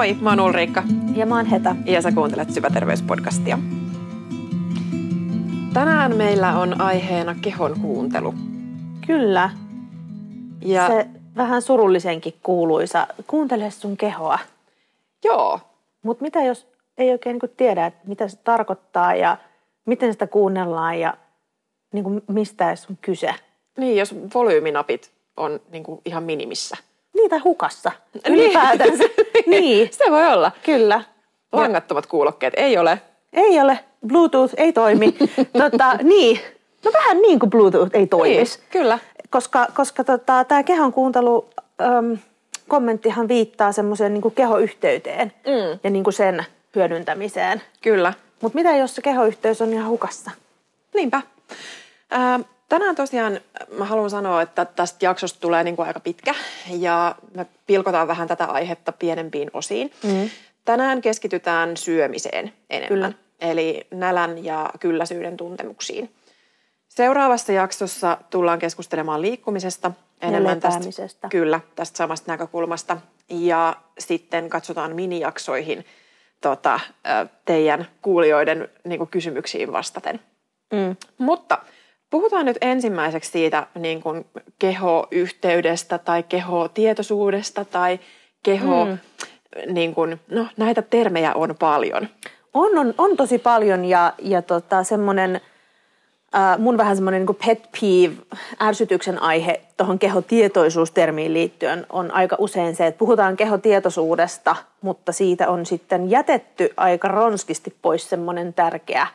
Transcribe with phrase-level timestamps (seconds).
[0.00, 0.82] Moi, mä oon Ulriikka.
[1.14, 1.76] Ja mä oon Heta.
[1.84, 3.58] Ja sä kuuntelet Syväterveyspodcastia.
[5.72, 8.34] Tänään meillä on aiheena kehon kuuntelu.
[9.06, 9.50] Kyllä.
[10.64, 13.06] Ja Se vähän surullisenkin kuuluisa.
[13.26, 14.38] Kuuntele sun kehoa.
[15.24, 15.60] joo,
[16.02, 16.66] Mutta mitä jos
[16.98, 19.36] ei oikein niin tiedä, että mitä se tarkoittaa ja
[19.86, 21.14] miten sitä kuunnellaan ja
[21.92, 23.34] niin kuin mistä edes on kyse.
[23.76, 26.76] niin jos volyyminapit on niin kuin ihan minimissä.
[27.14, 27.92] Niitä hukassa
[28.28, 29.04] ylipäätänsä.
[29.50, 30.52] niin, Se voi olla.
[30.64, 31.02] kyllä.
[31.52, 33.00] Langattomat kuulokkeet ei ole.
[33.32, 33.78] Ei ole.
[34.06, 35.12] Bluetooth ei toimi.
[35.70, 36.40] tota, niin.
[36.84, 38.58] No vähän niin kuin Bluetooth ei toimisi.
[38.58, 38.98] Niin, kyllä.
[39.30, 41.48] Koska, koska tota, tämä kehon kuuntelu
[41.80, 42.18] äm,
[42.68, 45.78] kommenttihan viittaa semmoiseen niin kehoyhteyteen Mm.
[45.84, 46.44] ja niin kuin sen
[46.76, 47.62] hyödyntämiseen.
[47.82, 48.12] Kyllä.
[48.40, 50.30] Mutta mitä jos se kehoyhteys on ihan hukassa?
[50.94, 51.22] Niinpä.
[52.10, 53.40] Ää, tänään tosiaan
[53.78, 56.34] mä haluan sanoa, että tästä jaksosta tulee niin kuin aika pitkä
[56.78, 59.92] ja me pilkotaan vähän tätä aihetta pienempiin osiin.
[60.02, 60.30] Mm.
[60.64, 63.12] Tänään keskitytään syömiseen enemmän, Kyllä.
[63.40, 66.10] eli nälän ja kylläisyyden tuntemuksiin.
[66.88, 72.96] Seuraavassa jaksossa tullaan keskustelemaan liikkumisesta enemmän tästä, kyllä, tästä samasta näkökulmasta.
[73.28, 75.84] Ja sitten katsotaan minijaksoihin
[76.40, 76.80] tota,
[77.44, 80.20] teidän kuulijoiden niin kuin kysymyksiin vastaten.
[80.72, 80.96] Mm.
[81.18, 81.58] Mutta
[82.10, 84.26] puhutaan nyt ensimmäiseksi siitä niin kuin
[84.58, 88.00] kehoyhteydestä tai kehotietoisuudesta tai
[88.42, 88.98] keho, mm.
[89.66, 92.08] niin kuin, no näitä termejä on paljon.
[92.54, 95.40] On, on, on tosi paljon ja, ja tota, semmoinen,
[96.34, 98.14] äh, mun vähän semmoinen niin pet peeve,
[98.62, 105.66] ärsytyksen aihe tuohon kehotietoisuustermiin liittyen on aika usein se, että puhutaan kehotietoisuudesta, mutta siitä on
[105.66, 109.06] sitten jätetty aika ronskisti pois semmoinen tärkeä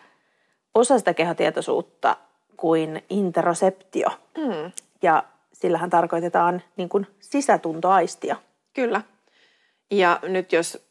[0.76, 2.18] osa sitä kehotietoisuutta
[2.58, 4.10] kuin interoseptio.
[4.38, 4.72] Mm.
[5.02, 8.36] Ja sillähän tarkoitetaan niin kuin sisätuntoaistia.
[8.74, 9.02] Kyllä.
[9.92, 10.86] Ja nyt jos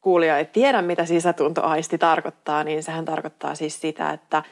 [0.00, 4.42] kuulija ei tiedä, mitä sisätuntoaisti tarkoittaa, niin sehän tarkoittaa siis sitä, että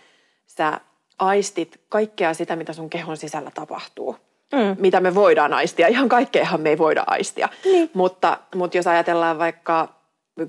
[0.47, 0.81] sä
[1.19, 4.17] aistit kaikkea sitä, mitä sun kehon sisällä tapahtuu.
[4.53, 4.77] Mm.
[4.79, 5.89] Mitä me voidaan aistia.
[5.89, 7.49] Ihan kaikkeahan me ei voida aistia.
[7.65, 7.91] Niin.
[7.95, 9.89] Mutta, mutta jos ajatellaan vaikka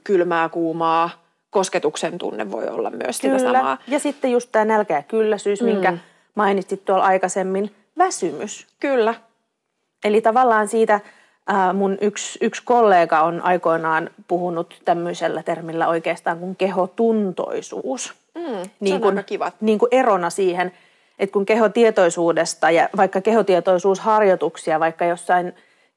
[0.04, 1.21] kylmää, kuumaa,
[1.52, 3.78] kosketuksen tunne voi olla myös sitä samaa.
[3.88, 5.68] Ja sitten just tämä nälkä ja kylläisyys, mm.
[5.68, 5.98] minkä
[6.36, 8.68] mainitsit tuolla aikaisemmin, väsymys.
[8.80, 9.14] Kyllä.
[10.04, 11.00] Eli tavallaan siitä
[11.48, 18.14] ää, mun yksi, yksi kollega on aikoinaan puhunut tämmöisellä termillä oikeastaan kuin kehotuntoisuus.
[18.36, 19.52] Mm, se on kuin, aika kiva.
[19.62, 20.72] niin kuin erona siihen,
[21.20, 25.54] että kun kehotietoisuudesta ja vaikka kehotietoisuusharjoituksia, vaikka jossain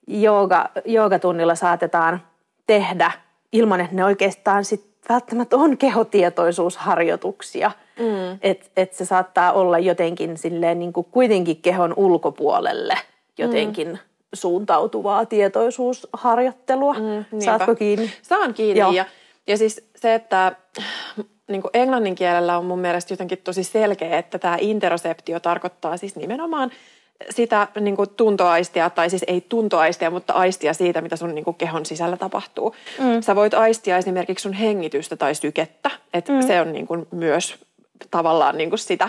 [0.06, 2.22] jooga, joogatunnilla saatetaan
[2.66, 3.12] tehdä
[3.52, 7.70] ilman, että ne oikeastaan sit välttämättä on kehotietoisuusharjoituksia.
[7.98, 8.38] Mm.
[8.42, 12.94] Että et se saattaa olla jotenkin silleen niin kuin kuitenkin kehon ulkopuolelle
[13.38, 13.98] jotenkin mm.
[14.32, 16.94] suuntautuvaa tietoisuusharjoittelua.
[16.94, 17.44] Mm, niinpä.
[17.44, 18.12] Saatko kiinni?
[18.22, 18.80] Saan kiinni.
[18.80, 18.92] Joo.
[18.92, 19.04] Ja,
[19.46, 20.56] ja siis se, että
[21.48, 26.16] niin kuin englannin kielellä on mun mielestä jotenkin tosi selkeä, että tämä interoseptio tarkoittaa siis
[26.16, 26.70] nimenomaan
[27.30, 31.56] sitä niin kuin tuntoaistia, tai siis ei tuntoaistia, mutta aistia siitä, mitä sun niin kuin
[31.56, 32.74] kehon sisällä tapahtuu.
[32.98, 33.20] Mm.
[33.22, 36.46] Sä voit aistia esimerkiksi sun hengitystä tai sykettä, että mm.
[36.46, 37.56] se on niin kuin myös
[38.10, 39.08] tavallaan niin kuin sitä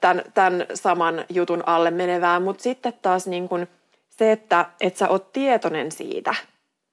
[0.00, 3.68] tämän, tämän saman jutun alle menevää, mutta sitten taas niin kuin
[4.10, 6.34] se, että et sä oot tietoinen siitä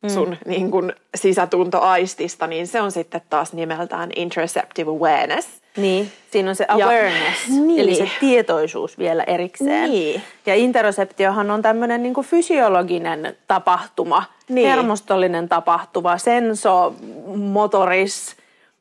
[0.07, 5.47] sun niin kuin sisätuntoaistista, niin se on sitten taas nimeltään interoceptive awareness.
[5.78, 7.79] Niin, siinä on se Ja- awareness, Niin.
[7.79, 9.89] eli se tietoisuus vielä erikseen.
[9.89, 10.22] Niin.
[10.45, 14.69] Ja interoseptiohan on tämmöinen niin fysiologinen tapahtuma, Niin.
[14.69, 18.35] hermostollinen tapahtuma, sensomotoris,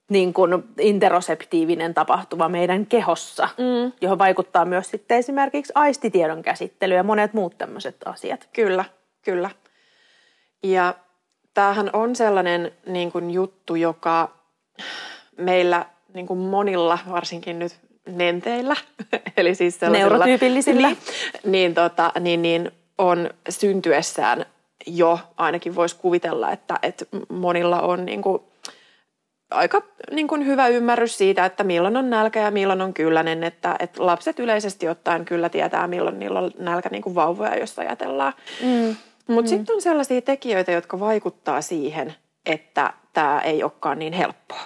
[0.09, 3.93] niin kuin interoseptiivinen tapahtuma meidän kehossa, mm.
[4.01, 8.49] johon vaikuttaa myös sitten esimerkiksi aistitiedon käsittely ja monet muut tämmöiset asiat.
[8.53, 8.85] Kyllä,
[9.23, 9.51] kyllä.
[10.63, 10.95] Ja
[11.55, 14.31] tämähän on sellainen niin kuin juttu, joka
[15.39, 17.77] meillä niin kuin monilla, varsinkin nyt
[18.07, 18.77] nenteillä,
[19.37, 20.89] eli siis Neurotyypillisillä.
[20.89, 20.99] niin,
[21.45, 24.47] niin, tota, niin, niin on syntyessään
[24.87, 28.43] jo, ainakin voisi kuvitella, että, että monilla on niin kuin,
[29.51, 33.77] aika niin kuin hyvä ymmärrys siitä, että milloin on nälkä ja milloin on kylläinen, että,
[33.79, 38.33] että lapset yleisesti ottaen kyllä tietää, milloin niillä on nälkä niin kuin vauvoja, jos ajatellaan.
[38.63, 38.97] Mm.
[39.29, 39.57] Mutta mm.
[39.57, 42.15] sitten on sellaisia tekijöitä, jotka vaikuttaa siihen,
[42.47, 44.61] että tämä ei olekaan niin helppoa.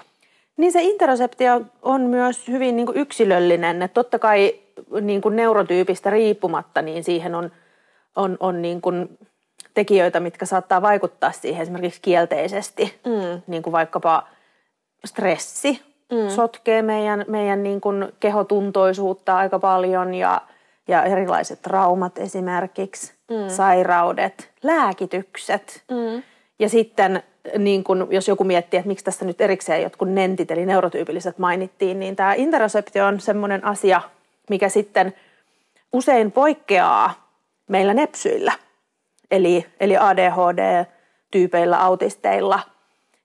[0.57, 3.83] Niin se interoseptio on myös hyvin niin kuin yksilöllinen.
[3.83, 4.55] Että totta kai
[5.01, 7.53] niin kuin neurotyypistä riippumatta, niin siihen on,
[8.17, 9.19] on, on niin kuin
[9.75, 13.01] tekijöitä, mitkä saattaa vaikuttaa siihen esimerkiksi kielteisesti.
[13.07, 13.43] Mm.
[13.47, 14.29] Niin kuin vaikkapa
[15.05, 15.83] stressi
[16.13, 16.29] mm.
[16.29, 20.41] sotkee meidän, meidän niin kuin kehotuntoisuutta aika paljon ja,
[20.89, 23.49] ja erilaiset traumat esimerkiksi, mm.
[23.49, 25.83] sairaudet, lääkitykset.
[25.91, 26.23] Mm.
[26.59, 27.23] Ja sitten
[27.59, 32.01] niin kun, jos joku miettii, että miksi tässä nyt erikseen jotkut nentit eli neurotyypilliset mainittiin,
[32.01, 34.01] niin tämä interoseptio on semmoinen asia,
[34.51, 35.15] mikä sitten
[35.93, 37.29] usein poikkeaa
[37.69, 38.53] meillä nepsyillä,
[39.31, 42.61] eli, eli ADHD-tyypeillä, autisteilla,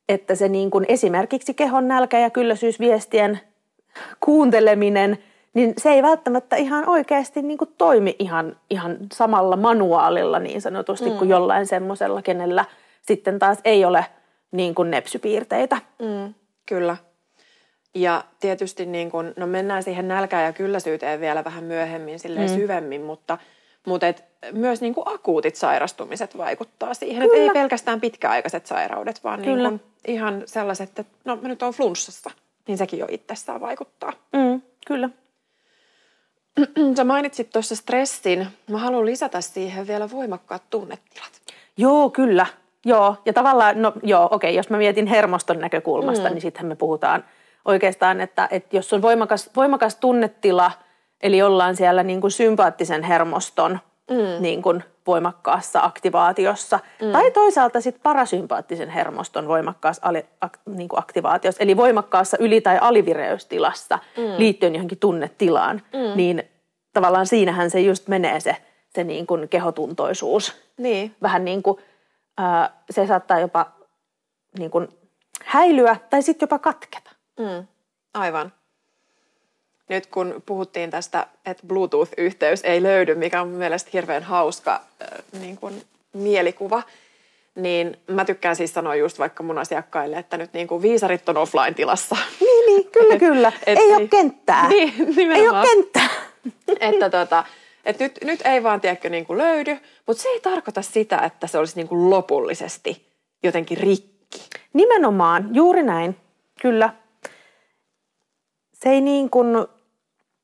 [0.09, 3.39] että se niin kuin esimerkiksi kehon nälkä- ja kylläisyysviestien
[4.19, 5.17] kuunteleminen,
[5.53, 11.09] niin se ei välttämättä ihan oikeasti niin kuin toimi ihan, ihan samalla manuaalilla niin sanotusti
[11.09, 11.17] mm.
[11.17, 12.65] kuin jollain semmoisella, kenellä–
[13.07, 14.05] sitten taas ei ole
[14.51, 15.77] niin kuin nepsypiirteitä.
[15.99, 16.33] Mm,
[16.65, 16.97] kyllä.
[17.95, 22.55] Ja tietysti niin kun, no mennään siihen nälkään ja kylläisyyteen vielä vähän myöhemmin silleen mm.
[22.55, 23.37] syvemmin, mutta,
[23.85, 27.23] mutta et myös niin kuin akuutit sairastumiset vaikuttaa siihen.
[27.23, 31.73] Että ei pelkästään pitkäaikaiset sairaudet, vaan niin kuin ihan sellaiset, että no mä nyt oon
[31.73, 32.31] flunssassa,
[32.67, 34.13] niin sekin jo itsessään vaikuttaa.
[34.33, 35.09] Mm, kyllä.
[36.97, 38.47] Sä mainitsit tuossa stressin.
[38.69, 41.31] Mä haluan lisätä siihen vielä voimakkaat tunnetilat.
[41.77, 42.45] Joo, kyllä.
[42.85, 46.33] Joo, ja tavallaan, no joo, okei, jos mä mietin hermoston näkökulmasta, mm.
[46.33, 47.23] niin sittenhän me puhutaan
[47.65, 50.71] oikeastaan, että, että jos on voimakas, voimakas tunnetila,
[51.21, 53.79] eli ollaan siellä niin kuin sympaattisen hermoston
[54.11, 54.41] mm.
[54.41, 57.11] niin kuin voimakkaassa aktivaatiossa, mm.
[57.11, 62.77] tai toisaalta sitten parasympaattisen hermoston voimakkaassa ali, ak, niin kuin aktivaatiossa, eli voimakkaassa yli- tai
[62.81, 64.23] alivireystilassa mm.
[64.37, 66.17] liittyen johonkin tunnetilaan, mm.
[66.17, 66.43] niin
[66.93, 68.57] tavallaan siinähän se just menee se,
[68.95, 70.55] se niin kuin kehotuntoisuus.
[70.77, 71.15] Niin.
[71.21, 71.77] Vähän niin kuin
[72.89, 73.71] se saattaa jopa
[74.59, 74.87] niin kuin
[75.45, 77.11] häilyä tai sitten jopa katketa.
[77.39, 77.67] Mm,
[78.13, 78.53] aivan.
[79.89, 84.81] Nyt kun puhuttiin tästä, että Bluetooth-yhteys ei löydy, mikä on mielestäni hirveän hauska
[85.39, 85.83] niin kuin
[86.13, 86.83] mielikuva,
[87.55, 91.37] niin mä tykkään siis sanoa just vaikka mun asiakkaille, että nyt niin kuin viisarit on
[91.37, 92.17] offline-tilassa.
[92.39, 93.51] Niin, niin kyllä, kyllä.
[93.65, 94.69] Et, ei, ei ole kenttää.
[94.73, 95.37] Niin, nimenomaan.
[95.37, 96.09] Ei ole kenttää.
[96.89, 97.43] että tota,
[97.85, 99.77] et nyt, nyt ei vaan tiedäkö niin kuin löydy,
[100.07, 103.07] mutta se ei tarkoita sitä, että se olisi niin kuin lopullisesti
[103.43, 104.49] jotenkin rikki.
[104.73, 106.15] Nimenomaan, juuri näin,
[106.61, 106.93] kyllä.
[108.83, 109.47] Se ei niin kuin,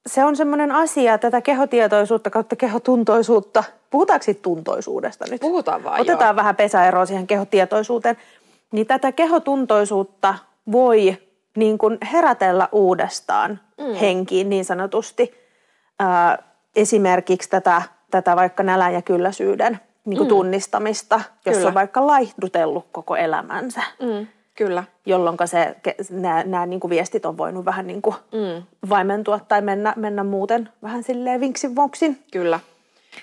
[0.08, 3.64] se on semmoinen asia, tätä kehotietoisuutta kautta kehotuntoisuutta.
[3.90, 5.42] Puhutaanko siitä tuntoisuudesta nyt?
[5.42, 6.36] Puhutaan vaan, Otetaan joo.
[6.36, 8.18] vähän pesäeroa siihen kehotietoisuuteen.
[8.72, 10.36] Niin tätä kehotuntoisuutta
[10.72, 11.18] voi
[11.58, 13.94] niin kuin herätellä uudestaan mm.
[13.94, 15.34] henkiin niin sanotusti.
[16.00, 16.44] Ää,
[16.76, 17.82] esimerkiksi tätä,
[18.12, 20.30] tätä vaikka nälän ja kylläisyyden niin kuin mm.
[20.30, 21.68] tunnistamista, jos Kyllä.
[21.68, 23.82] on vaikka laihdutellut koko elämänsä.
[24.02, 24.28] Mm.
[24.60, 24.84] Kyllä.
[25.06, 25.76] Jolloin se,
[26.10, 28.64] nämä, nämä niin kuin viestit on voinut vähän niin kuin mm.
[28.90, 32.20] vaimentua tai mennä, mennä muuten vähän silleen vinksin voksin.
[32.32, 32.60] Kyllä.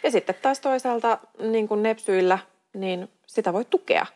[0.02, 2.38] Ja sitten taas toisaalta niin kuin nepsyillä,
[2.74, 4.06] niin sitä voi tukea.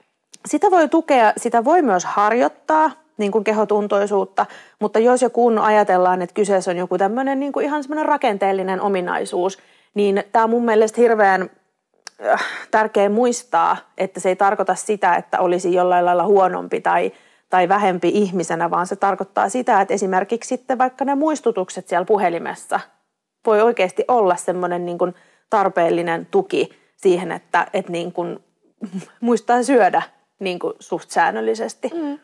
[0.46, 4.46] Sitä voi tukea, sitä voi myös harjoittaa niin kuin kehotuntoisuutta,
[4.80, 8.80] mutta jos ja kun ajatellaan, että kyseessä on joku tämmöinen niin kuin ihan semmoinen rakenteellinen
[8.80, 9.58] ominaisuus,
[9.94, 11.50] niin tämä on mun mielestä hirveän
[12.26, 17.12] äh, tärkeä muistaa, että se ei tarkoita sitä, että olisi jollain lailla huonompi tai,
[17.50, 22.80] tai vähempi ihmisenä, vaan se tarkoittaa sitä, että esimerkiksi sitten vaikka ne muistutukset siellä puhelimessa
[23.46, 25.14] voi oikeasti olla semmoinen niin kuin
[25.50, 28.44] tarpeellinen tuki siihen, että, että niin kuin
[29.20, 30.02] muistaa syödä
[30.38, 31.90] niin kuin suht säännöllisesti.
[31.94, 32.18] Mm,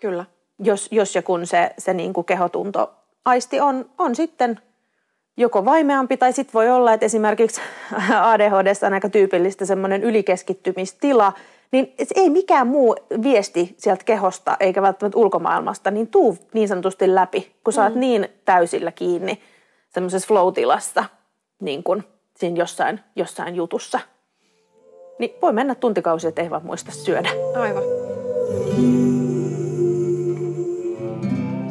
[0.00, 0.24] kyllä
[0.58, 2.94] jos, jos ja kun se, se niin kuin kehotunto
[3.24, 4.60] aisti on, on sitten
[5.40, 7.60] joko vaimeampi tai sitten voi olla, että esimerkiksi
[8.20, 11.32] ADHD on aika tyypillistä semmoinen ylikeskittymistila,
[11.72, 17.52] niin ei mikään muu viesti sieltä kehosta eikä välttämättä ulkomaailmasta niin tuu niin sanotusti läpi,
[17.64, 18.00] kun sä oot mm.
[18.00, 19.42] niin täysillä kiinni
[19.88, 21.04] semmoisessa flow-tilassa
[21.60, 22.04] niin kuin
[22.36, 24.00] siinä jossain, jossain jutussa.
[25.18, 27.30] Niin voi mennä tuntikausia, että ei vaan muista syödä.
[27.54, 27.82] Aivan.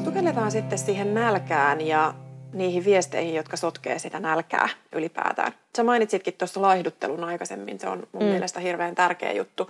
[0.03, 2.13] Sukelletaan sitten siihen nälkään ja
[2.53, 5.51] niihin viesteihin, jotka sotkee sitä nälkää ylipäätään.
[5.77, 8.29] Sä mainitsitkin tuossa laihduttelun aikaisemmin, se on mun mm.
[8.29, 9.70] mielestä hirveän tärkeä juttu.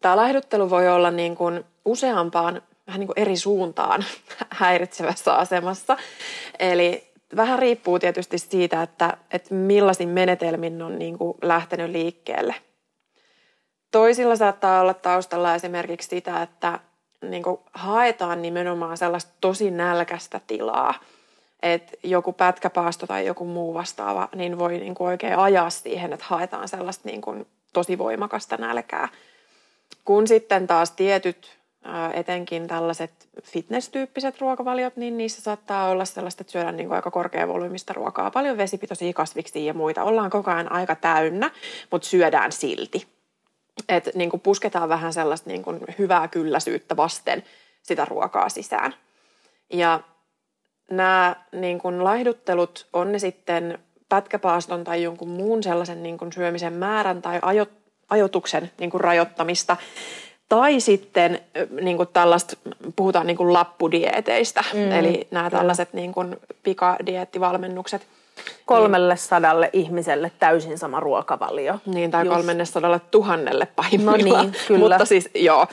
[0.00, 4.04] Tämä laihduttelu voi olla niin kuin useampaan vähän niin kuin eri suuntaan
[4.50, 5.96] häiritsevässä asemassa.
[6.58, 12.54] Eli vähän riippuu tietysti siitä, että, että millaisin menetelmin on niin kuin lähtenyt liikkeelle.
[13.90, 16.80] Toisilla saattaa olla taustalla esimerkiksi sitä, että
[17.22, 20.94] niin kuin haetaan nimenomaan sellaista tosi nälkästä tilaa,
[21.62, 26.26] että joku pätkäpaasto tai joku muu vastaava niin voi niin kuin oikein ajaa siihen, että
[26.28, 29.08] haetaan sellaista niin kuin tosi voimakasta nälkää.
[30.04, 31.56] Kun sitten taas tietyt,
[32.12, 37.92] etenkin tällaiset fitness-tyyppiset ruokavaliot, niin niissä saattaa olla sellaista, että syödään niin kuin aika korkeavolyymista
[37.92, 40.04] ruokaa, paljon vesipitoisia kasviksia ja muita.
[40.04, 41.50] Ollaan koko ajan aika täynnä,
[41.90, 43.16] mutta syödään silti
[43.88, 47.44] että niin kuin pusketaan vähän sellaista niin kuin hyvää kylläisyyttä vasten
[47.82, 48.94] sitä ruokaa sisään.
[49.72, 50.00] Ja
[50.90, 53.78] nämä niin kuin laihduttelut, on ne sitten
[54.08, 57.66] pätkäpaaston tai jonkun muun sellaisen niin kuin syömisen määrän tai ajo,
[58.10, 59.76] ajotuksen niin kuin rajoittamista,
[60.48, 61.40] Tai sitten
[61.80, 62.56] niin kuin tällaista,
[62.96, 68.06] puhutaan niin kuin lappudieteistä, mm, eli nämä tällaiset niin kuin pikadieettivalmennukset.
[68.66, 71.78] Kolmelle sadalle ihmiselle täysin sama ruokavalio.
[71.86, 74.46] Niin, tai kolmelle sadalle tuhannelle pahimmillaan.
[74.46, 74.88] No niin, kyllä.
[74.88, 75.66] Mutta siis joo,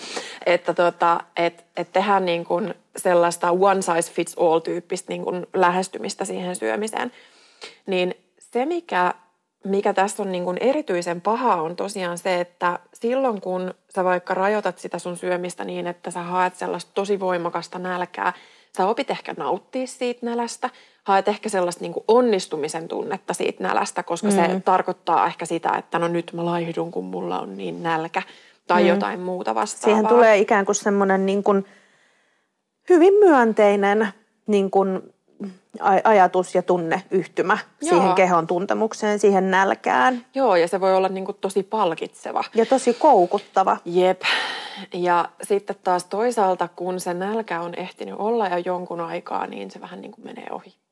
[0.45, 5.47] että tota, et, et tehdään niin kuin sellaista one size fits all tyyppistä niin kuin
[5.53, 7.11] lähestymistä siihen syömiseen.
[7.85, 9.13] Niin se, mikä
[9.63, 14.33] mikä tässä on niin kuin erityisen paha on tosiaan se, että silloin kun sä vaikka
[14.33, 18.33] rajoitat sitä sun syömistä niin, että sä haet sellaista tosi voimakasta nälkää,
[18.77, 20.69] sä opit ehkä nauttia siitä nälästä,
[21.03, 24.33] haet ehkä sellaista niin kuin onnistumisen tunnetta siitä nälästä, koska mm.
[24.33, 28.21] se tarkoittaa ehkä sitä, että no nyt mä laihdun, kun mulla on niin nälkä
[28.67, 28.87] tai mm.
[28.87, 29.95] jotain muuta vastaavaa.
[29.95, 31.65] Siihen tulee ikään kuin semmoinen niin kuin
[32.89, 34.07] hyvin myönteinen
[34.47, 35.13] niin kuin
[36.03, 37.89] ajatus ja tunneyhtymä Joo.
[37.89, 40.25] siihen kehon tuntemukseen, siihen nälkään.
[40.35, 42.43] Joo, ja se voi olla niin kuin tosi palkitseva.
[42.55, 43.77] Ja tosi koukuttava.
[43.85, 44.21] Jep.
[44.93, 49.81] Ja sitten taas toisaalta, kun se nälkä on ehtinyt olla jo jonkun aikaa, niin se
[49.81, 50.82] vähän niin kuin menee ohi.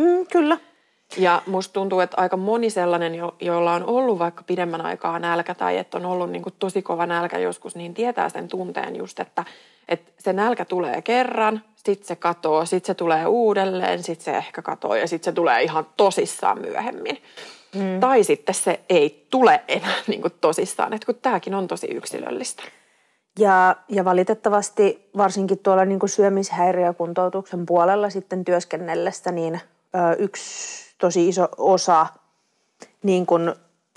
[0.00, 0.58] Mm, kyllä.
[1.16, 5.54] Ja musta tuntuu, että aika moni sellainen, jo, jolla on ollut vaikka pidemmän aikaa nälkä
[5.54, 9.20] tai että on ollut niin kuin tosi kova nälkä joskus, niin tietää sen tunteen just,
[9.20, 9.44] että,
[9.88, 14.62] että se nälkä tulee kerran, sitten se katoo, sitten se tulee uudelleen, sitten se ehkä
[14.62, 17.22] katoo ja sitten se tulee ihan tosissaan myöhemmin.
[17.74, 18.00] Mm.
[18.00, 22.62] Tai sitten se ei tule enää niin kuin tosissaan, että kun tämäkin on tosi yksilöllistä.
[23.38, 29.60] Ja, ja valitettavasti varsinkin tuolla niin kuin syömishäiriökuntoutuksen puolella sitten työskennellessä, niin
[30.18, 32.06] yksi tosi iso osa,
[33.02, 33.54] niin kuin,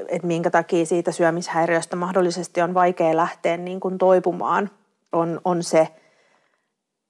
[0.07, 4.69] että minkä takia siitä syömishäiriöstä mahdollisesti on vaikea lähteä niin kuin toipumaan,
[5.12, 5.88] on, on se–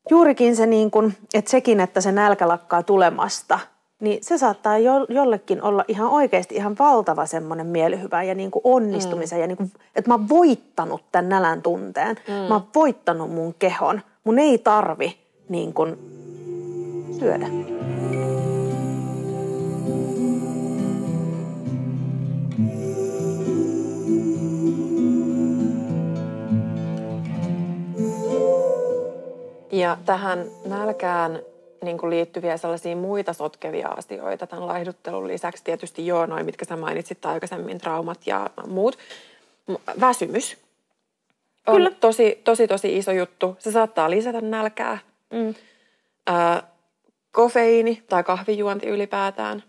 [0.09, 3.59] juurikin se, niin kuin, että sekin, että se nälkä lakkaa tulemasta,
[3.99, 8.61] niin se saattaa jo, jollekin olla ihan oikeasti ihan valtava semmoinen mielihyvä ja niin kuin
[8.63, 9.37] onnistumisen.
[9.37, 9.41] Mm.
[9.41, 12.15] Ja niin kuin, että mä oon voittanut tämän nälän tunteen.
[12.27, 12.33] Mm.
[12.33, 14.01] Mä oon voittanut mun kehon.
[14.23, 15.17] Mun ei tarvi
[15.49, 15.97] niin kuin,
[17.19, 17.47] syödä.
[29.73, 31.39] Ja tähän nälkään
[31.83, 35.63] niin kuin liittyviä sellaisia muita sotkevia asioita tämän laihduttelun lisäksi.
[35.63, 38.97] Tietysti joo, noin mitkä sä mainitsit aikaisemmin, traumat ja muut.
[39.99, 40.57] Väsymys
[41.67, 41.91] on Kyllä.
[41.91, 43.55] Tosi, tosi, tosi iso juttu.
[43.59, 44.97] Se saattaa lisätä nälkää.
[45.31, 45.55] Mm.
[46.29, 46.63] Ö,
[47.31, 49.63] kofeiini tai kahvijuonti ylipäätään,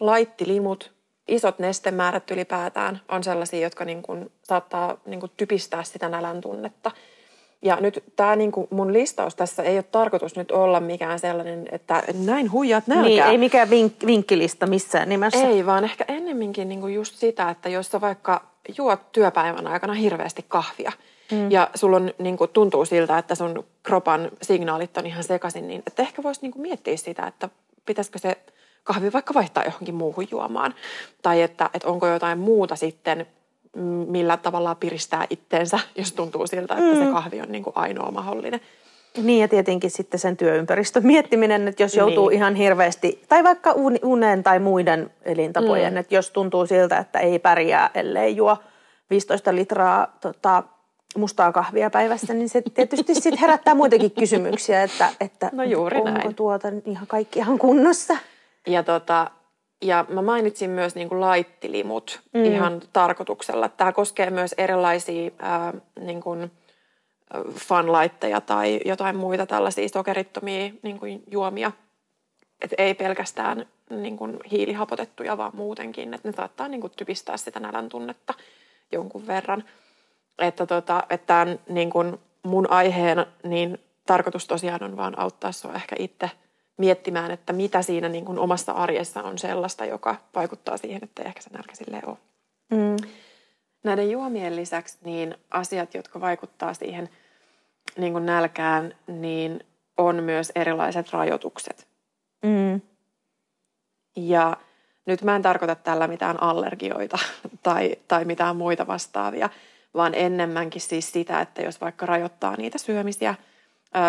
[0.00, 0.92] laittilimut,
[1.28, 6.90] isot nestemäärät ylipäätään on sellaisia, jotka niin kuin saattaa niin kuin typistää sitä nälän tunnetta–
[7.62, 12.02] ja nyt tämä niinku mun listaus tässä ei ole tarkoitus nyt olla mikään sellainen, että
[12.24, 13.08] näin huijat nälkää.
[13.08, 15.48] Niin, ei mikään vink- vinkkilista missään nimessä.
[15.48, 18.44] Ei, vaan ehkä ennemminkin niinku just sitä, että jos sä vaikka
[18.78, 20.92] juot työpäivän aikana hirveästi kahvia
[21.32, 21.50] mm.
[21.50, 26.02] ja sulla on, niinku, tuntuu siltä, että sun kropan signaalit on ihan sekaisin, niin että
[26.02, 27.48] ehkä voisi niinku miettiä sitä, että
[27.86, 28.36] pitäisikö se
[28.84, 30.74] kahvi vaikka vaihtaa johonkin muuhun juomaan.
[31.22, 33.26] Tai että, että onko jotain muuta sitten
[34.08, 37.04] millä tavalla piristää itteensä, jos tuntuu siltä, että mm.
[37.04, 38.60] se kahvi on niin kuin ainoa mahdollinen.
[39.22, 42.36] Niin ja tietenkin sitten sen työympäristön miettiminen, että jos joutuu niin.
[42.36, 45.96] ihan hirveästi, tai vaikka unen tai muiden elintapojen, mm.
[45.96, 48.56] että jos tuntuu siltä, että ei pärjää, ellei juo
[49.10, 50.62] 15 litraa tota,
[51.16, 56.10] mustaa kahvia päivässä, niin se tietysti sit herättää muitakin kysymyksiä, että, että no juuri onko
[56.10, 56.34] näin.
[56.34, 58.16] tuota ihan kaikki ihan kunnossa.
[58.66, 59.30] Ja tota,
[59.82, 62.44] ja mä mainitsin myös niin kuin laittilimut mm.
[62.44, 63.68] ihan tarkoituksella.
[63.68, 66.50] Tämä koskee myös erilaisia ää, niin kuin
[67.54, 71.72] fanlaitteja tai jotain muita tällaisia sokerittomia niin kuin juomia.
[72.60, 76.14] Et ei pelkästään niin kuin hiilihapotettuja, vaan muutenkin.
[76.14, 78.34] Että ne saattaa niin kuin typistää sitä nälän tunnetta
[78.92, 79.64] jonkun verran.
[80.38, 85.74] Että, tota, että tämän, niin kuin mun aiheena niin tarkoitus tosiaan on vaan auttaa sua
[85.74, 86.30] ehkä itse–
[86.78, 91.42] miettimään, että mitä siinä niin kuin omassa arjessa on sellaista, joka vaikuttaa siihen, että ehkä
[91.42, 92.16] se nälkä silleen ole.
[92.70, 93.08] Mm.
[93.84, 97.08] Näiden juomien lisäksi niin asiat, jotka vaikuttaa siihen
[97.96, 99.64] niin kuin nälkään, niin
[99.96, 101.86] on myös erilaiset rajoitukset.
[102.42, 102.80] Mm.
[104.16, 104.56] Ja
[105.06, 107.18] nyt mä en tarkoita tällä mitään allergioita
[107.62, 109.50] tai, tai mitään muita vastaavia,
[109.94, 113.34] vaan enemmänkin siis sitä, että jos vaikka rajoittaa niitä syömisiä,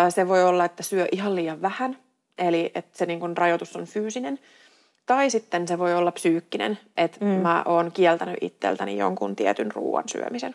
[0.08, 1.98] se voi olla, että syö ihan liian vähän–
[2.40, 4.38] eli että se niin kuin rajoitus on fyysinen.
[5.06, 7.30] Tai sitten se voi olla psyykkinen, että mm.
[7.30, 10.54] mä oon kieltänyt itseltäni jonkun tietyn ruoan syömisen.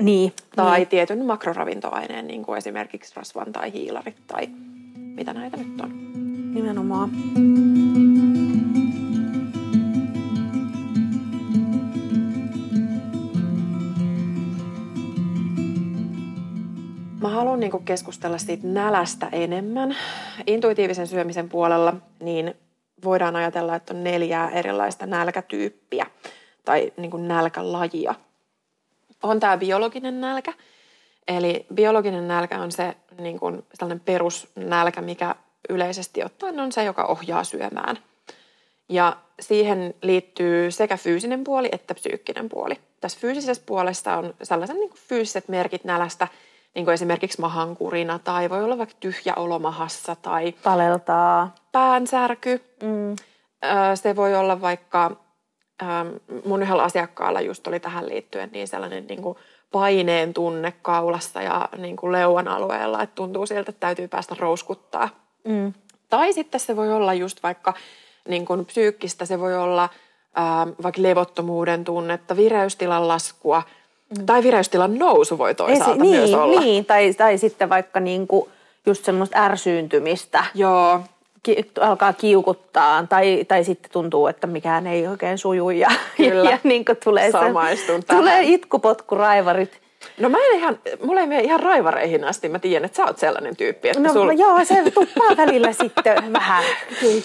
[0.00, 0.32] Niin.
[0.56, 0.88] Tai niin.
[0.88, 4.48] tietyn makroravintoaineen, niin kuin esimerkiksi rasvan tai hiilarit tai
[4.96, 5.90] mitä näitä nyt on.
[6.54, 7.10] Nimenomaan.
[17.28, 19.96] Haluan niin keskustella siitä nälästä enemmän.
[20.46, 22.54] Intuitiivisen syömisen puolella niin
[23.04, 26.06] voidaan ajatella, että on neljää erilaista nälkätyyppiä
[26.64, 28.14] tai niin kuin nälkälajia.
[29.22, 30.52] On tämä biologinen nälkä.
[31.28, 35.34] Eli biologinen nälkä on se niin kuin sellainen perusnälkä, mikä
[35.68, 37.98] yleisesti ottaen on se, joka ohjaa syömään.
[38.88, 42.74] Ja siihen liittyy sekä fyysinen puoli että psyykkinen puoli.
[43.00, 46.28] Tässä fyysisessä puolessa on sellaisen niin kuin fyysiset merkit nälästä,
[46.74, 52.64] niin kuin esimerkiksi mahankurina tai voi olla vaikka tyhjä olo mahassa tai paleltaa, päänsärky.
[52.82, 53.16] Mm.
[53.94, 55.10] Se voi olla vaikka,
[56.44, 59.38] mun yhdellä asiakkaalla just oli tähän liittyen niin sellainen niin kuin
[59.72, 65.08] paineen tunne kaulassa ja niin kuin leuan alueella, että tuntuu siltä, että täytyy päästä rouskuttaa.
[65.44, 65.72] Mm.
[66.10, 67.74] Tai sitten se voi olla just vaikka
[68.28, 69.88] niin kuin psyykkistä, se voi olla
[70.34, 73.62] ää, vaikka levottomuuden tunnetta, vireystilan laskua
[74.18, 74.26] mm.
[74.26, 76.60] tai vireystilan nousu voi toisaalta Esi- niin, myös olla.
[76.60, 78.50] Niin, tai, tai sitten vaikka niin kuin
[78.86, 80.44] just semmoista ärsyyntymistä.
[80.54, 81.00] Joo.
[81.42, 86.50] Ki- alkaa kiukuttaa tai, tai sitten tuntuu, että mikään ei oikein suju ja, Kyllä.
[86.50, 87.38] ja niin kuin tulee, se,
[88.08, 89.80] tulee itkupotkuraivarit
[90.18, 92.48] No mä en ihan, mulla ei mene ihan raivareihin asti.
[92.48, 93.88] Mä tiedän, että sä oot sellainen tyyppi.
[93.88, 94.30] Että no sul...
[94.30, 96.64] joo, se tuppaa välillä sitten vähän.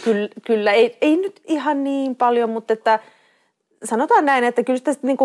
[0.03, 2.99] Kyllä, kyllä ei, ei nyt ihan niin paljon, mutta että
[3.83, 5.17] sanotaan näin, että kyllä sitä niin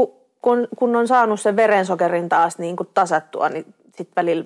[0.43, 4.45] kun, kun on saanut sen verensokerin taas niin kuin tasattua, niin sitten välillä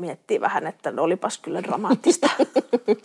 [0.00, 2.30] miettii vähän, että olipas kyllä dramaattista.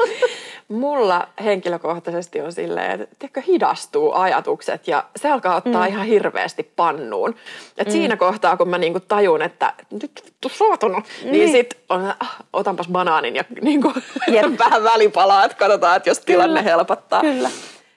[0.67, 5.87] Mulla henkilökohtaisesti on silleen, että tiedätkö, hidastuu ajatukset ja se alkaa ottaa mm.
[5.87, 7.35] ihan hirveästi pannuun.
[7.77, 7.91] Et mm.
[7.91, 12.35] siinä kohtaa, kun mä niinku tajun, että nyt vittu saatana, niin, niin sit on, ah,
[12.53, 13.93] otanpas banaanin ja niinku,
[14.65, 16.71] vähän välipalaa, että katsotaan, että jos tilanne kyllä.
[16.71, 17.21] helpottaa.
[17.21, 17.49] Kyllä.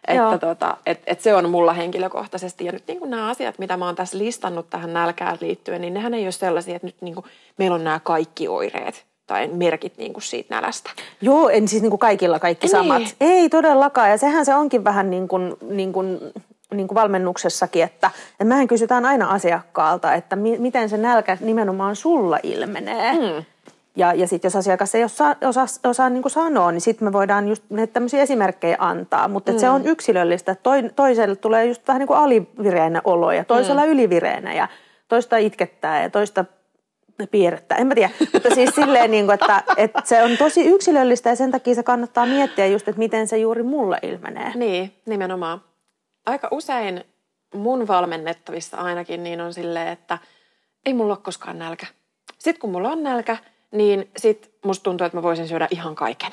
[0.09, 2.65] Että tota, et, et se on mulla henkilökohtaisesti.
[2.65, 6.15] Ja nyt niin nämä asiat, mitä mä oon tässä listannut tähän nälkään liittyen, niin nehän
[6.15, 7.27] ei ole sellaisia, että nyt niin kuin,
[7.59, 10.91] meillä on nämä kaikki oireet tai merkit niin kuin siitä nälästä.
[11.21, 12.99] Joo, en siis niin kuin kaikilla kaikki samat.
[12.99, 13.11] Niin.
[13.21, 16.21] Ei todellakaan, ja sehän se onkin vähän niin kuin, niin kuin,
[16.75, 21.97] niin kuin valmennuksessakin, että, että mehän kysytään aina asiakkaalta, että mi, miten se nälkä nimenomaan
[21.97, 23.13] sulla ilmenee.
[23.13, 23.45] Mm.
[23.97, 27.49] Ja, ja sitten jos asiakas ei osaa, osaa, osaa niin sanoa, niin sitten me voidaan
[27.49, 29.29] just näitä tämmöisiä esimerkkejä antaa.
[29.29, 29.59] Mutta mm.
[29.59, 33.85] se on yksilöllistä, että toi, toiselle tulee just vähän niin kuin alivireinen olo ja toisella
[33.85, 33.91] mm.
[33.91, 34.69] ylivireinen ja
[35.09, 36.45] toista itkettää ja toista
[37.31, 37.79] piirrettää.
[37.79, 41.37] En mä tiedä, mutta siis silleen, niin kuin, että, että se on tosi yksilöllistä ja
[41.37, 44.53] sen takia se kannattaa miettiä just, että miten se juuri mulle ilmenee.
[44.55, 45.61] Niin, nimenomaan.
[46.27, 47.05] Aika usein
[47.55, 50.19] mun valmennettavissa ainakin niin on silleen, että
[50.87, 51.87] ei mulla ole koskaan nälkä.
[52.39, 53.37] Sitten kun mulla on nälkä,
[53.75, 56.31] niin sit musta tuntuu, että mä voisin syödä ihan kaiken.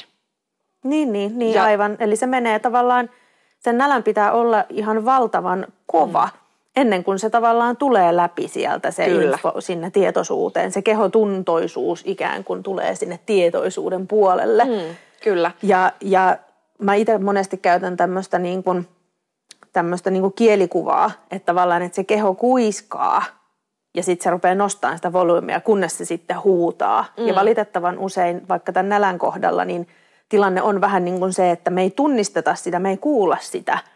[0.84, 1.98] Niin, niin, niin ja, aivan.
[2.00, 3.10] Eli se menee tavallaan,
[3.60, 6.30] sen nälän pitää olla ihan valtavan kova.
[6.34, 6.42] Mm
[6.76, 9.32] ennen kuin se tavallaan tulee läpi sieltä se Kyllä.
[9.32, 10.72] info sinne tietoisuuteen.
[10.72, 14.66] Se kehotuntoisuus ikään kuin tulee sinne tietoisuuden puolelle.
[14.66, 15.52] Mm, kyllä.
[15.64, 16.38] Ja, ja
[16.80, 18.88] mä itse monesti käytän tämmöistä niin kuin,
[19.74, 23.24] tämmöistä niin kuin kielikuvaa, että tavallaan että se keho kuiskaa
[23.94, 27.06] ja sitten se rupeaa nostamaan sitä volyymia, kunnes se sitten huutaa.
[27.18, 27.28] Mm.
[27.28, 29.88] Ja valitettavan usein, vaikka tämän nälän kohdalla, niin
[30.30, 33.80] tilanne on vähän niin kuin se, että me ei tunnisteta sitä, me ei kuulla sitä–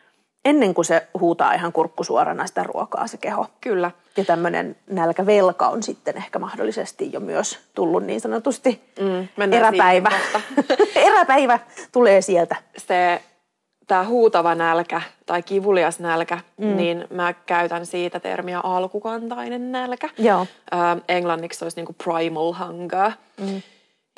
[0.46, 3.48] ennen kuin se huutaa ihan kurkkusuorana sitä ruokaa se keho.
[3.62, 3.92] Kyllä.
[4.18, 10.12] Ja tämmöinen nälkävelka on sitten ehkä mahdollisesti jo myös tullut niin sanotusti mm, eräpäivä.
[10.96, 11.60] eräpäivä
[11.92, 12.56] tulee sieltä.
[12.78, 13.22] Se
[13.88, 16.76] tämä huutava nälkä tai kivulias nälkä, mm.
[16.76, 20.10] niin mä käytän siitä termiä alkukantainen nälkä.
[20.18, 20.48] Joo.
[20.74, 23.12] Ö, englanniksi se olisi niinku primal hunger.
[23.38, 23.62] Mm.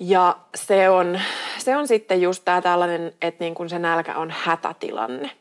[0.01, 1.19] Ja se on,
[1.57, 5.31] se on sitten just tämä tällainen, että niin se nälkä on hätätilanne.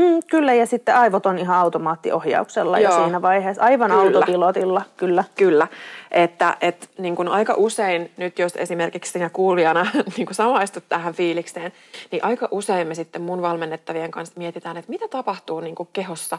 [0.00, 2.92] Mm, kyllä, ja sitten aivot on ihan automaattiohjauksella Joo.
[2.92, 4.02] ja siinä vaiheessa, aivan kyllä.
[4.02, 5.24] autopilotilla, kyllä.
[5.36, 5.68] Kyllä,
[6.10, 9.86] että et, niin kun aika usein nyt, jos esimerkiksi sinä kuulijana
[10.16, 11.72] niin kun samaistut tähän fiilikseen,
[12.10, 16.38] niin aika usein me sitten mun valmennettavien kanssa mietitään, että mitä tapahtuu niin kehossa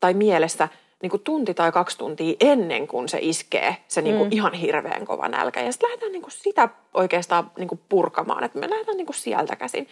[0.00, 0.68] tai mielessä
[1.02, 4.32] niin kuin tunti tai kaksi tuntia ennen kuin se iskee se niin kuin mm.
[4.32, 5.60] ihan hirveän kova nälkä.
[5.60, 9.16] Ja sitten lähdetään niin kuin sitä oikeastaan niin kuin purkamaan, että me lähdetään niin kuin
[9.16, 9.88] sieltä käsin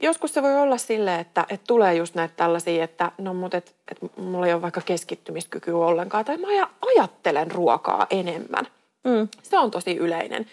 [0.00, 3.74] joskus se voi olla sille, että, että tulee just näitä tällaisia, että no mutta et,
[3.90, 8.66] et mulla ei ole vaikka keskittymiskykyä ollenkaan tai mä ajattelen ruokaa enemmän.
[9.04, 9.28] Mm.
[9.42, 10.46] Se on tosi yleinen,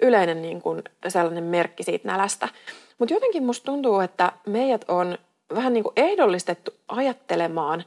[0.00, 2.48] yleinen niin kuin sellainen merkki siitä nälästä.
[2.98, 5.18] Mutta jotenkin musta tuntuu, että meidät on
[5.54, 7.84] vähän niin kuin ehdollistettu ajattelemaan,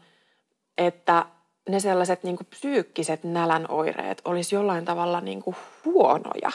[0.77, 1.25] että
[1.69, 6.51] ne sellaiset niin kuin psyykkiset nälän oireet olisi jollain tavalla niin kuin huonoja.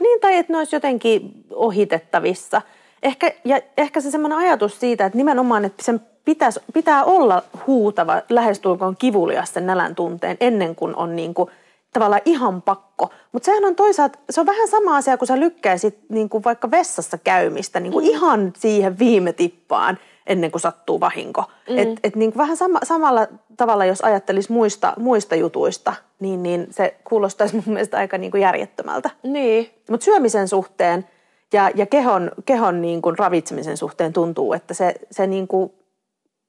[0.00, 2.62] Niin, tai että ne olisi jotenkin ohitettavissa–
[3.04, 8.22] ehkä, ja ehkä se semmoinen ajatus siitä, että nimenomaan, että sen pitäisi, pitää olla huutava,
[8.28, 11.50] lähestulkoon kivulias sen nälän tunteen ennen kuin on niin kuin
[11.92, 13.10] tavallaan ihan pakko.
[13.32, 16.70] Mutta sehän on toisaalta, se on vähän sama asia, kun sä lykkäisit niin kuin vaikka
[16.70, 18.10] vessassa käymistä niin kuin mm.
[18.10, 21.44] ihan siihen viime tippaan ennen kuin sattuu vahinko.
[21.70, 21.78] Mm.
[21.78, 26.66] Et, et niin kuin vähän sama, samalla tavalla, jos ajattelisi muista, muista jutuista, niin, niin
[26.70, 29.10] se kuulostaisi mun mielestä aika niin kuin järjettömältä.
[29.22, 29.70] Niin.
[29.90, 31.06] Mutta syömisen suhteen
[31.54, 35.72] ja, ja kehon, kehon niin kuin ravitsemisen suhteen tuntuu, että se, se niin kuin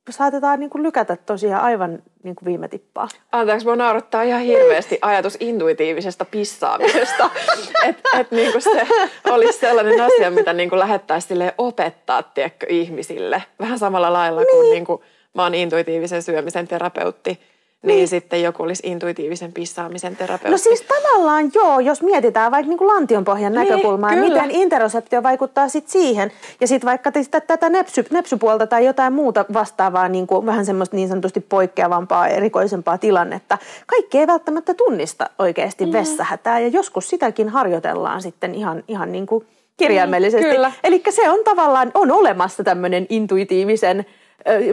[0.09, 3.07] saatetaan niin kuin lykätä tosiaan aivan niin kuin viime tippaa.
[3.31, 7.29] Anteeksi, mua naurattaa ihan hirveästi ajatus intuitiivisesta pissaamisesta.
[7.89, 8.87] että et niin kuin se
[9.29, 13.43] olisi sellainen asia, mitä niin kuin lähettäisiin opettaa tiedätkö, ihmisille.
[13.59, 14.51] Vähän samalla lailla niin.
[14.51, 15.01] kuin, niin kuin
[15.33, 17.39] mä oon intuitiivisen syömisen terapeutti
[17.85, 20.49] niin, niin sitten joku olisi intuitiivisen pissaamisen terapeutti.
[20.49, 24.27] No siis tavallaan joo, jos mietitään vaikka niin kuin lantionpohjan niin, näkökulmaa, kyllä.
[24.27, 26.31] miten interoseptio vaikuttaa sitten siihen.
[26.61, 27.11] Ja sitten vaikka
[27.47, 32.97] tätä nepsy, nepsypuolta tai jotain muuta vastaavaa, niin kuin vähän semmoista niin sanotusti poikkeavampaa, erikoisempaa
[32.97, 33.57] tilannetta.
[33.87, 35.91] Kaikki ei välttämättä tunnista oikeasti mm.
[35.91, 39.45] vessähätää ja joskus sitäkin harjoitellaan sitten ihan, ihan niin kuin
[39.77, 40.57] kirjaimellisesti.
[40.57, 44.05] Mm, Eli se on tavallaan, on olemassa tämmöinen intuitiivisen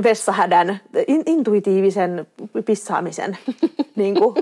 [0.03, 2.27] vessahädän, in, intuitiivisen
[2.65, 3.39] pissaamisen.
[3.97, 4.35] niin kuin.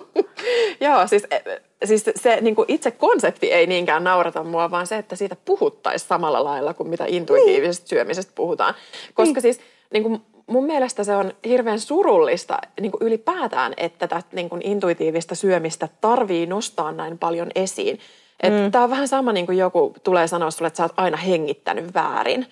[0.80, 1.40] Joo, siis, e,
[1.84, 6.08] siis se niin kuin itse konsepti ei niinkään naurata mua, vaan se, että siitä puhuttaisiin
[6.08, 7.88] samalla lailla kuin mitä intuitiivisesta niin.
[7.88, 8.74] syömisestä puhutaan.
[9.14, 9.42] Koska niin.
[9.42, 9.60] siis
[9.92, 14.62] niin kuin mun mielestä se on hirveän surullista niin kuin ylipäätään, että tätä niin kuin
[14.64, 17.98] intuitiivista syömistä tarvii nostaa näin paljon esiin.
[18.42, 18.70] Mm.
[18.70, 21.94] Tämä on vähän sama niin kuin joku tulee sanoa sulle, että sä oot aina hengittänyt
[21.94, 22.46] väärin.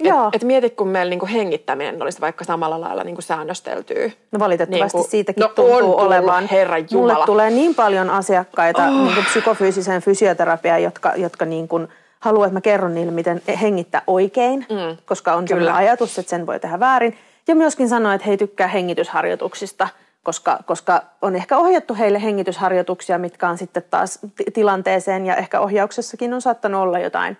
[0.00, 4.10] Et, et mieti, kun meillä niinku hengittäminen olisi vaikka samalla lailla niinku säännösteltyä.
[4.32, 6.48] No valitettavasti niinku, siitäkin no tuntuu on olevan.
[6.50, 7.12] Herra Jumala.
[7.12, 8.90] Mulle tulee niin paljon asiakkaita oh.
[8.90, 11.80] niinku psykofyysiseen fysioterapiaan, jotka, jotka niinku
[12.20, 14.96] haluaa, että mä kerron niille, miten hengittää oikein, mm.
[15.06, 17.16] koska on sellainen ajatus, että sen voi tehdä väärin.
[17.48, 19.88] Ja myöskin sanoa, että he tykkää hengitysharjoituksista,
[20.22, 24.18] koska, koska on ehkä ohjattu heille hengitysharjoituksia, mitkä on sitten taas
[24.52, 27.36] tilanteeseen ja ehkä ohjauksessakin on saattanut olla jotain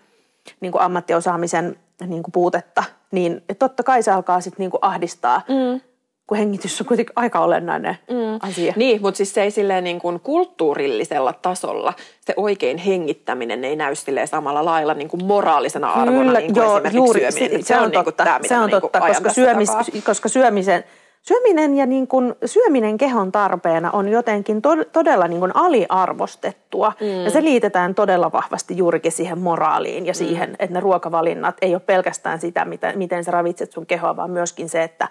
[0.60, 5.42] niin kuin ammattiosaamisen niin kuin puutetta, niin totta kai se alkaa sitten niin kuin ahdistaa,
[5.48, 5.80] mm.
[6.26, 8.38] kun hengitys on kuitenkin aika olennainen mm.
[8.48, 8.72] asia.
[8.76, 13.94] Niin, mutta siis se ei silleen niin kuin kulttuurillisella tasolla, se oikein hengittäminen ei näy
[13.94, 17.62] silleen samalla lailla niin kuin moraalisena arvona, Kyllä, niin kuin joo, juuri, syöminen.
[17.62, 19.70] Se, se, on, on totta, tämä, se on totta, niin koska, syömis,
[20.04, 20.84] koska syömisen
[21.28, 27.24] Syöminen ja niin kuin, syöminen kehon tarpeena on jotenkin to- todella niin kuin aliarvostettua mm.
[27.24, 30.16] ja se liitetään todella vahvasti juurikin siihen moraaliin ja mm.
[30.16, 30.56] siihen, mm.
[30.58, 34.68] että ne ruokavalinnat ei ole pelkästään sitä, miten, miten sä ravitset sun kehoa, vaan myöskin
[34.68, 35.08] se, että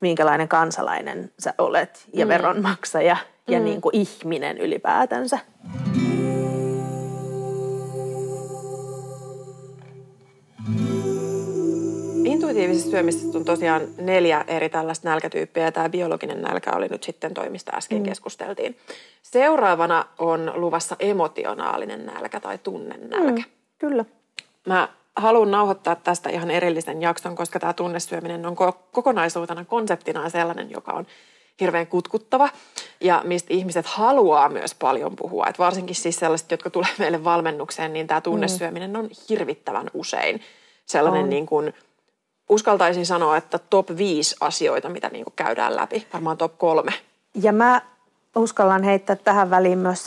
[0.00, 2.28] minkälainen kansalainen sä olet ja mm.
[2.28, 3.54] veronmaksaja mm.
[3.54, 5.38] ja niin kuin ihminen ylipäätänsä.
[12.48, 17.34] Intuitiivisesta syömisestä on tosiaan neljä eri tällaista nälkätyyppiä ja tämä biologinen nälkä oli nyt sitten
[17.34, 18.04] toimista äsken mm.
[18.04, 18.76] keskusteltiin.
[19.22, 23.42] Seuraavana on luvassa emotionaalinen nälkä tai tunnennälkä.
[23.42, 23.44] Mm,
[23.78, 24.04] kyllä.
[24.66, 28.56] Mä haluan nauhoittaa tästä ihan erillisen jakson, koska tämä tunnesyöminen on
[28.92, 31.06] kokonaisuutena konseptina sellainen, joka on
[31.60, 32.48] hirveän kutkuttava
[33.00, 35.46] ja mistä ihmiset haluaa myös paljon puhua.
[35.46, 40.40] Et varsinkin siis sellaiset, jotka tulee meille valmennukseen, niin tämä tunnesyöminen on hirvittävän usein
[40.86, 41.30] sellainen on.
[41.30, 41.72] niin kuin–
[42.48, 46.06] uskaltaisin sanoa, että top 5 asioita, mitä niin käydään läpi.
[46.12, 46.92] Varmaan top 3.
[47.34, 47.82] Ja mä
[48.36, 50.06] uskallan heittää tähän väliin myös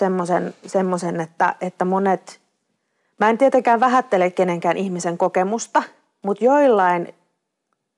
[0.65, 2.39] semmoisen, että, että monet,
[3.19, 5.83] mä en tietenkään vähättele kenenkään ihmisen kokemusta,
[6.21, 7.15] mutta joillain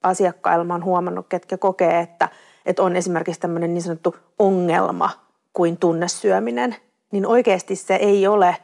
[0.03, 2.29] asiakkailla mä oon huomannut, ketkä kokee, että,
[2.65, 5.09] että on esimerkiksi tämmöinen niin sanottu ongelma
[5.53, 6.75] kuin tunnesyöminen,
[7.11, 8.57] niin oikeasti se ei ole,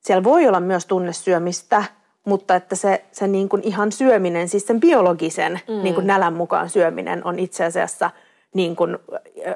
[0.00, 1.84] siellä voi olla myös tunnesyömistä–
[2.28, 5.82] mutta että se, se niin kuin ihan syöminen, siis sen biologisen mm.
[5.82, 8.10] niin kuin nälän mukaan syöminen on itse asiassa
[8.54, 8.98] niin kuin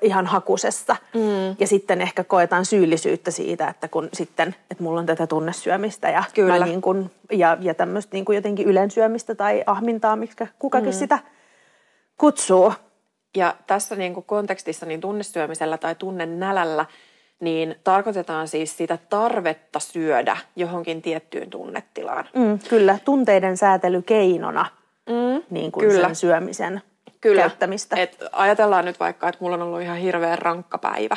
[0.03, 0.97] ihan hakusessa.
[1.15, 1.57] Mm.
[1.59, 6.25] Ja sitten ehkä koetaan syyllisyyttä siitä, että kun sitten, että mulla on tätä tunnesyömistä ja,
[6.35, 6.59] Kyllä.
[6.59, 10.99] Mä niin kuin, ja, ja tämmöistä niin kuin jotenkin ylensyömistä tai ahmintaa, miksi kukakin mm.
[10.99, 11.19] sitä
[12.19, 12.73] kutsuu.
[13.37, 16.87] Ja tässä niin kuin kontekstissa niin tunnesyömisellä tai tunnenälällä–
[17.43, 22.29] niin tarkoitetaan siis sitä tarvetta syödä johonkin tiettyyn tunnetilaan.
[22.35, 24.67] Mm, kyllä, tunteiden säätely keinona
[25.09, 26.07] mm, niin kuin kyllä.
[26.07, 26.83] sen syömisen
[27.21, 27.41] kyllä.
[27.41, 27.97] käyttämistä.
[27.97, 31.17] Et ajatellaan nyt vaikka, että mulla on ollut ihan hirveän rankka päivä,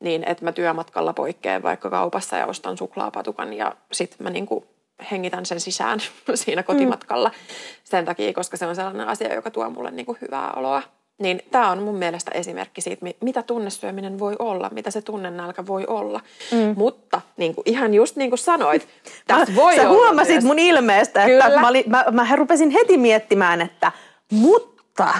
[0.00, 4.66] niin että mä työmatkalla poikkean vaikka kaupassa ja ostan suklaapatukan ja sitten mä niinku
[5.10, 6.00] hengitän sen sisään
[6.34, 7.54] siinä kotimatkalla mm.
[7.84, 10.82] sen takia, koska se on sellainen asia, joka tuo mulle niinku hyvää oloa.
[11.20, 15.84] Niin tämä on mun mielestä esimerkki siitä, mitä tunnesyöminen voi olla, mitä se tunnennälkä voi
[15.86, 16.20] olla.
[16.52, 16.74] Mm.
[16.76, 18.88] Mutta niin kuin, ihan just niin kuin sanoit,
[19.26, 20.44] tässä voi Sä olla huomasit myös.
[20.44, 21.46] mun ilmeestä, Kyllä.
[21.46, 23.92] että mä, olin, mä, mä rupesin heti miettimään, että
[24.30, 25.14] mutta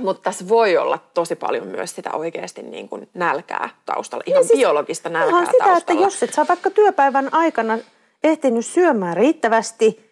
[0.00, 4.48] Mutta tässä voi olla tosi paljon myös sitä oikeasti niin kuin nälkää taustalla, ihan Niin
[4.48, 5.78] siis biologista nälkää Ihan sitä, taustalla.
[5.78, 7.78] että jos et saa vaikka työpäivän aikana
[8.24, 10.10] ehtinyt syömään riittävästi,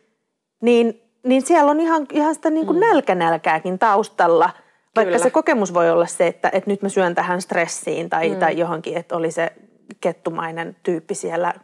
[0.61, 2.81] niin, niin siellä on ihan, ihan sitä niin kuin mm.
[2.81, 4.51] nälkänälkääkin taustalla.
[4.97, 5.23] Vaikka Kyllä.
[5.23, 8.37] se kokemus voi olla se, että, että nyt mä syön tähän stressiin tai, mm.
[8.37, 9.53] tai johonkin, että oli se
[10.01, 11.55] kettumainen tyyppi siellä.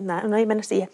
[0.00, 0.88] Nä, no ei mennä siihen.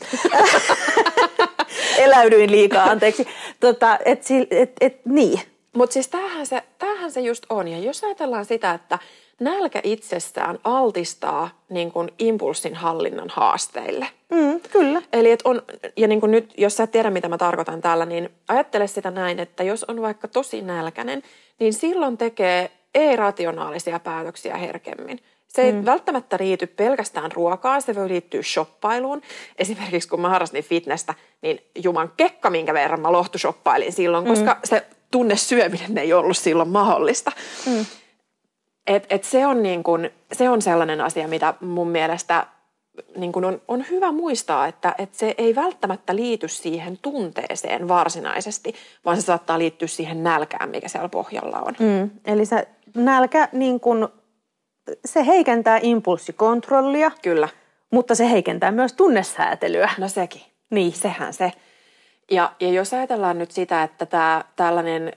[1.99, 3.27] Eläydyin liikaa, anteeksi.
[3.61, 5.41] Tota, et, et, et, niin.
[5.73, 7.69] Mutta siis tämähän se, tämähän se just on.
[7.69, 8.99] Ja jos ajatellaan sitä, että
[9.41, 14.07] nälkä itsessään altistaa niin kuin impulssin hallinnan haasteille.
[14.31, 15.03] Mm, kyllä.
[15.13, 15.63] Eli et on,
[15.97, 19.11] ja niin kuin nyt, jos sä et tiedä mitä mä tarkoitan täällä, niin ajattele sitä
[19.11, 21.23] näin, että jos on vaikka tosi nälkäinen,
[21.59, 25.21] niin silloin tekee ei-rationaalisia päätöksiä herkemmin.
[25.49, 25.85] Se ei mm.
[25.87, 29.23] välttämättä liity pelkästään ruokaan, se voi liittyä shoppailuun.
[29.59, 34.87] Esimerkiksi kun mä harrastin fitnessä, niin juman kekka, minkä verran mä lohtushoppailin silloin, koska se
[35.11, 37.33] tunne syöminen ei ollut silloin mahdollista.
[37.67, 37.87] Mm.
[38.87, 42.47] Et, et se, on niin kun, se on sellainen asia, mitä mun mielestä
[43.17, 48.75] niin kun on, on hyvä muistaa, että, että se ei välttämättä liity siihen tunteeseen varsinaisesti,
[49.05, 51.75] vaan se saattaa liittyä siihen nälkään, mikä siellä pohjalla on.
[51.79, 52.11] Mm.
[52.25, 54.09] Eli se nälkä, niin kun,
[55.05, 57.49] se heikentää impulssikontrollia, Kyllä.
[57.91, 59.91] mutta se heikentää myös tunnesäätelyä.
[59.99, 60.43] No sekin.
[60.71, 60.93] Niin.
[60.93, 61.53] Sehän se.
[62.31, 65.13] Ja, ja jos ajatellaan nyt sitä, että tämä tällainen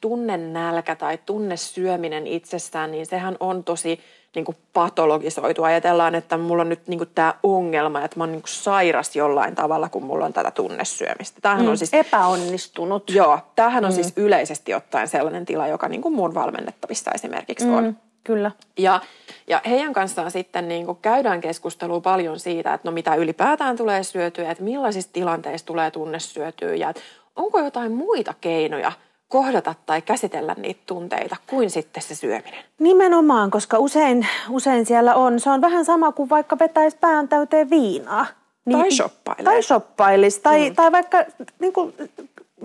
[0.00, 4.00] tunnenälkä tai tunnesyöminen itsessään, niin sehän on tosi
[4.34, 5.62] niin kuin patologisoitu.
[5.62, 9.16] Ajatellaan, että mulla on nyt niin kuin tämä ongelma, että mä oon niin kuin sairas
[9.16, 11.40] jollain tavalla, kun mulla on tätä tunnesyömistä.
[11.42, 13.10] Tämähän on siis, Epäonnistunut.
[13.10, 17.96] joo, tämähän on siis yleisesti ottaen sellainen tila, joka niin kuin mun valmennettavissa esimerkiksi on.
[18.24, 18.50] Kyllä.
[18.78, 19.00] Ja,
[19.46, 24.02] ja heidän kanssaan sitten niin kuin käydään keskustelua paljon siitä, että no mitä ylipäätään tulee
[24.02, 27.02] syötyä, että millaisissa tilanteissa tulee tunne syötyä ja että
[27.36, 28.92] onko jotain muita keinoja
[29.28, 32.64] kohdata tai käsitellä niitä tunteita kuin sitten se syöminen.
[32.78, 37.70] Nimenomaan, koska usein, usein siellä on, se on vähän sama kuin vaikka vetäisi pään täyteen
[37.70, 38.26] viinaa.
[38.72, 39.44] Tai shoppailee.
[39.44, 40.76] Tai shoppailisi, tai, mm.
[40.76, 41.24] tai vaikka
[41.58, 41.94] niin kuin,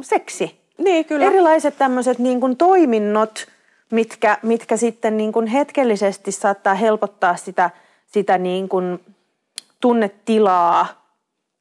[0.02, 0.60] seksi.
[0.78, 1.26] Niin, kyllä.
[1.26, 3.48] Erilaiset tämmöiset niin kuin toiminnot,
[3.92, 7.70] mitkä, mitkä sitten niin kuin hetkellisesti saattaa helpottaa sitä,
[8.06, 9.00] sitä niin kuin
[9.82, 10.88] tunnetilaa,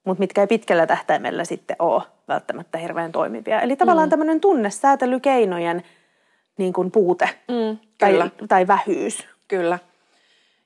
[0.04, 3.60] mutta mitkä ei pitkällä tähtäimellä sitten ole välttämättä hirveän toimivia.
[3.60, 4.10] Eli tavallaan mm.
[4.10, 5.82] tämmöinen tunnesäätelykeinojen
[6.58, 8.30] niin kuin puute Mm, tai, kyllä.
[8.48, 9.26] tai vähyys.
[9.48, 9.78] Kyllä.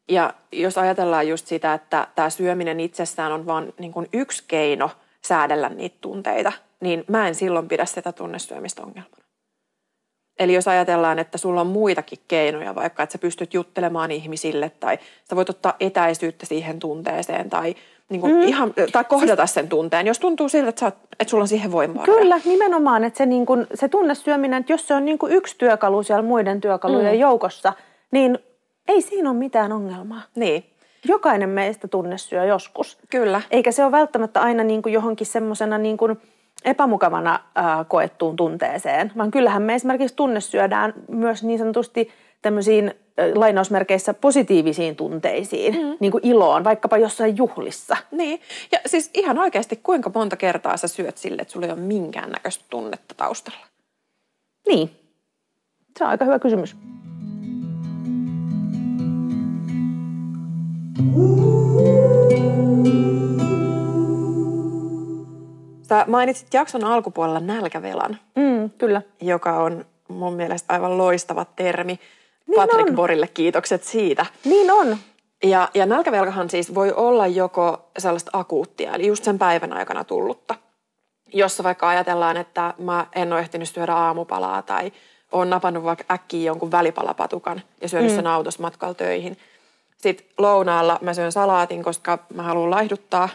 [0.08, 4.90] Ja jos ajatellaan just sitä, että tämä syöminen itsessään on vain niin kuin yksi keino
[5.22, 9.21] säädellä niitä tunteita, niin mä en silloin pidä sitä tunnesyömistä ongelmana.
[10.42, 14.98] Eli jos ajatellaan, että sulla on muitakin keinoja, vaikka että sä pystyt juttelemaan ihmisille tai
[15.30, 17.74] sä voit ottaa etäisyyttä siihen tunteeseen tai,
[18.08, 18.42] niin kuin mm.
[18.42, 21.72] ihan, tai kohdata sen tunteen, jos tuntuu siltä, että, sä oot, että sulla on siihen
[21.72, 22.18] voimavaroja.
[22.18, 25.54] Kyllä, nimenomaan, että se, niin kuin, se tunnesyöminen, että jos se on niin kuin yksi
[25.58, 27.20] työkalu siellä muiden työkalujen mm.
[27.20, 27.72] joukossa,
[28.10, 28.38] niin
[28.88, 30.22] ei siinä ole mitään ongelmaa.
[30.34, 30.64] Niin,
[31.08, 32.98] Jokainen meistä tunnesyö joskus.
[33.10, 33.42] kyllä.
[33.50, 36.20] Eikä se ole välttämättä aina niin kuin johonkin semmoisena niin kuin
[36.64, 42.10] epämukavana ää, koettuun tunteeseen, vaan kyllähän me esimerkiksi tunnesyödään myös niin sanotusti
[42.42, 42.92] tämmöisiin ä,
[43.34, 45.96] lainausmerkeissä positiivisiin tunteisiin, mm.
[46.00, 47.96] niin kuin iloon, vaikkapa jossain juhlissa.
[48.10, 48.40] Niin,
[48.72, 52.64] ja siis ihan oikeasti kuinka monta kertaa sä syöt sille, että sulla ei ole minkäännäköistä
[52.70, 53.66] tunnetta taustalla?
[54.68, 54.90] Niin,
[55.98, 56.76] se on aika hyvä kysymys.
[65.92, 69.02] Sä mainitsit jakson alkupuolella nälkävelan, Mm, kyllä.
[69.20, 71.98] joka on mun mielestä aivan loistava termi.
[72.46, 72.96] Niin Patrick on.
[72.96, 74.26] Borille kiitokset siitä.
[74.44, 74.96] Niin on.
[75.42, 80.54] Ja, ja nälkävelkahan siis voi olla joko sellaista akuuttia, eli just sen päivän aikana tullutta,
[81.32, 84.92] jossa vaikka ajatellaan, että mä en ole ehtinyt syödä aamupalaa tai
[85.32, 88.16] on napannut vaikka äkkiä jonkun välipalapatukan ja syönyt mm.
[88.16, 89.36] sen autossa matkalla töihin.
[89.98, 93.28] Sitten lounaalla mä syön salaatin, koska mä haluan laihduttaa,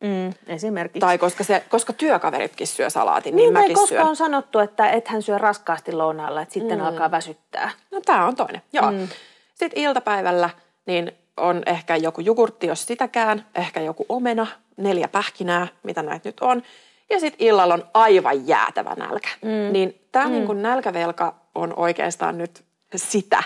[0.00, 1.00] Mm, esimerkiksi.
[1.00, 4.06] tai koska, se, koska työkaveritkin syö salaatin, niin, niin, mäkin koska syön.
[4.06, 6.84] on sanottu, että et hän syö raskaasti lounaalla, että sitten mm.
[6.84, 7.70] alkaa väsyttää.
[7.90, 8.90] No tämä on toinen, joo.
[8.90, 9.08] Mm.
[9.54, 10.50] Sitten iltapäivällä
[10.86, 16.40] niin on ehkä joku jogurtti, jos sitäkään, ehkä joku omena, neljä pähkinää, mitä näitä nyt
[16.40, 16.62] on.
[17.10, 19.28] Ja sitten illalla on aivan jäätävä nälkä.
[19.42, 19.72] Mm.
[19.72, 20.32] Niin tämä mm.
[20.32, 22.64] niin nälkävelka on oikeastaan nyt
[22.96, 23.42] sitä.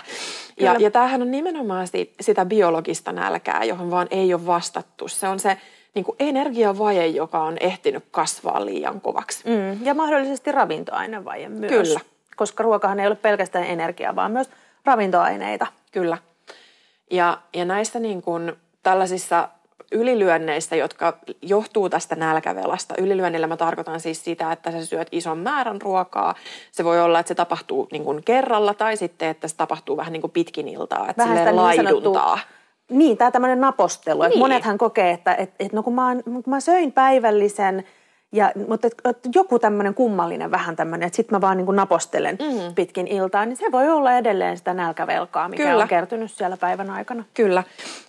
[0.59, 0.85] Ja, Kyllä.
[0.85, 5.07] ja tämähän on nimenomaan si- sitä biologista nälkää, johon vaan ei ole vastattu.
[5.07, 5.57] Se on se
[5.93, 9.43] niin kuin energiavaje, joka on ehtinyt kasvaa liian kovaksi.
[9.49, 9.85] Mm.
[9.85, 11.71] Ja mahdollisesti ravintoainevaje myös.
[11.71, 11.99] Kyllä.
[12.35, 14.49] Koska ruokahan ei ole pelkästään energiaa, vaan myös
[14.85, 15.67] ravintoaineita.
[15.91, 16.17] Kyllä.
[17.11, 18.53] Ja, ja näissä niin kuin
[18.83, 19.49] tällaisissa
[19.91, 22.93] ylilyönneissä, jotka johtuu tästä nälkävelasta.
[22.97, 26.35] Ylilyönnillä mä tarkoitan siis sitä, että sä syöt ison määrän ruokaa.
[26.71, 30.13] Se voi olla, että se tapahtuu niin kuin kerralla tai sitten, että se tapahtuu vähän
[30.13, 32.39] niin kuin pitkin iltaa, että vähän sitä niin laiduntaa.
[32.89, 34.21] Niin, tämä tämmöinen napostelu.
[34.21, 34.27] Niin.
[34.27, 37.83] Että monethan kokee, että et, et no kun mä, kun mä söin päivällisen–
[38.33, 41.75] ja, mutta et, et joku tämmöinen kummallinen vähän tämmöinen, että sitten mä vaan niin kuin
[41.75, 42.75] napostelen mm.
[42.75, 45.81] pitkin iltaa, niin se voi olla edelleen sitä nälkävelkaa, mikä Kyllä.
[45.81, 47.23] on kertynyt siellä päivän aikana.
[47.33, 47.63] Kyllä.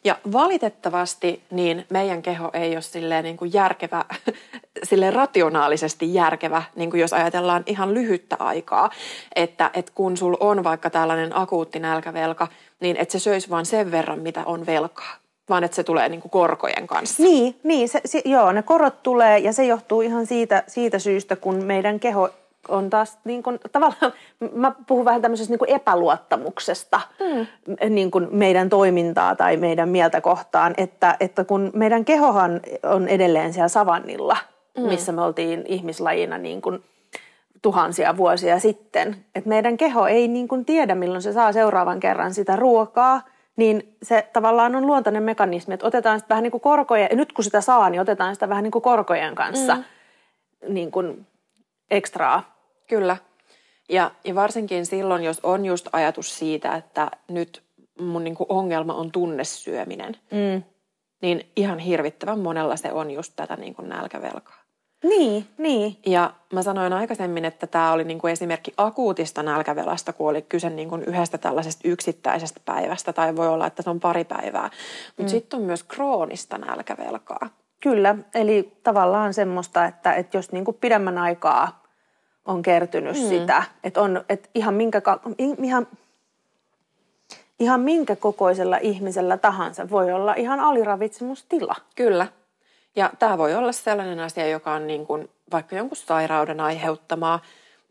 [0.05, 4.05] Ja valitettavasti niin meidän keho ei ole silleen niin kuin järkevä,
[4.89, 8.91] silleen rationaalisesti järkevä, niin kuin jos ajatellaan ihan lyhyttä aikaa,
[9.37, 12.49] että, että kun sul on vaikka tällainen akuutti nälkävelka,
[12.81, 16.21] niin että se söisi vain sen verran, mitä on velkaa vaan että se tulee niin
[16.21, 17.23] kuin korkojen kanssa.
[17.23, 21.37] Niin, niin se, se, joo, ne korot tulee ja se johtuu ihan siitä, siitä syystä,
[21.37, 22.31] kun meidän keho
[22.69, 24.13] on taas niin kuin, tavallaan,
[24.53, 27.95] mä puhun vähän tämmöisestä niin kuin epäluottamuksesta mm.
[27.95, 33.53] niin kuin meidän toimintaa tai meidän mieltä kohtaan, että, että kun meidän kehohan on edelleen
[33.53, 34.37] siellä savannilla,
[34.79, 34.83] mm.
[34.83, 36.85] missä me oltiin ihmislajina niin kuin
[37.63, 42.35] tuhansia vuosia sitten, että meidän keho ei niin kuin tiedä, milloin se saa seuraavan kerran
[42.35, 43.21] sitä ruokaa–
[43.57, 47.45] niin se tavallaan on luontainen mekanismi, että otetaan sitä vähän niin kuin korkojen, nyt kun
[47.45, 49.85] sitä saa, niin otetaan sitä vähän niin kuin korkojen kanssa mm.
[50.69, 51.27] niin kuin
[51.91, 52.57] ekstraa.
[52.89, 53.17] Kyllä.
[53.89, 57.63] Ja, ja varsinkin silloin, jos on just ajatus siitä, että nyt
[58.01, 60.63] mun niin kuin ongelma on tunnesyöminen, mm.
[61.23, 64.64] niin ihan hirvittävän monella se on just tätä niin kuin nälkävelkaa.
[65.05, 65.97] Niin, niin.
[66.07, 70.97] Ja mä sanoin aikaisemmin, että tämä oli niinku esimerkki akuutista nälkävelasta, kun oli kyse niinku
[70.97, 74.71] yhdestä tällaisesta yksittäisestä päivästä, tai voi olla, että se on pari päivää.
[75.07, 75.29] Mutta mm.
[75.29, 77.49] sitten on myös kroonista nälkävelkaa.
[77.81, 81.83] Kyllä, eli tavallaan semmoista, että, että jos niinku pidemmän aikaa
[82.45, 83.29] on kertynyt mm.
[83.29, 85.03] sitä, että on että ihan, minkä,
[85.59, 85.87] ihan,
[87.61, 91.75] ihan minkä kokoisella ihmisellä tahansa voi olla ihan aliravitsemustila.
[91.97, 92.27] Kyllä.
[92.97, 97.41] Ja tämä voi olla sellainen asia, joka on niin kuin vaikka jonkun sairauden aiheuttamaa,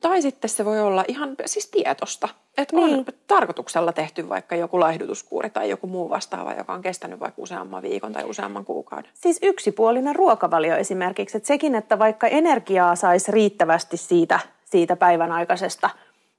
[0.01, 2.29] tai sitten se voi olla ihan siis tietosta.
[2.57, 2.99] Että niin.
[2.99, 7.81] on tarkoituksella tehty vaikka joku laihdutuskuuri tai joku muu vastaava, joka on kestänyt vaikka useamman
[7.81, 9.11] viikon tai useamman kuukauden.
[9.13, 11.37] Siis yksipuolinen ruokavalio esimerkiksi.
[11.37, 15.89] Että sekin, että vaikka energiaa saisi riittävästi siitä, siitä päivän aikaisesta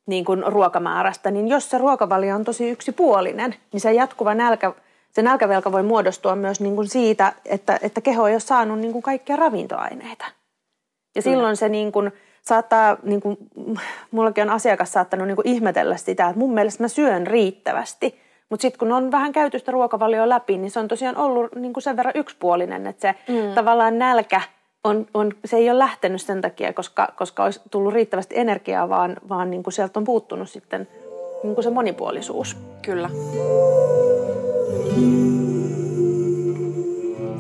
[0.07, 4.73] niin kuin ruokamäärästä, niin jos se ruokavalio on tosi yksipuolinen, niin se jatkuva nälkä
[5.15, 8.93] se nälkävelka voi muodostua myös niin kuin siitä, että, että keho ei ole saanut niin
[8.93, 10.25] kuin kaikkia ravintoaineita.
[10.25, 11.35] Ja Kyllä.
[11.35, 13.37] silloin se niin kuin saattaa, niin kuin,
[14.11, 18.21] mullakin on asiakas saattanut niin kuin ihmetellä sitä, että mun mielestä mä syön riittävästi.
[18.51, 21.73] Mutta sitten kun on vähän käyty sitä ruokavalioa läpi, niin se on tosiaan ollut niin
[21.73, 23.55] kuin sen verran yksipuolinen, että se mm.
[23.55, 24.41] tavallaan nälkä
[24.85, 29.17] on, on, se ei ole lähtenyt sen takia, koska, koska olisi tullut riittävästi energiaa, vaan,
[29.29, 30.89] vaan niin kuin sieltä on puuttunut sitten
[31.43, 32.57] niin kuin se monipuolisuus.
[32.83, 33.11] Kyllä.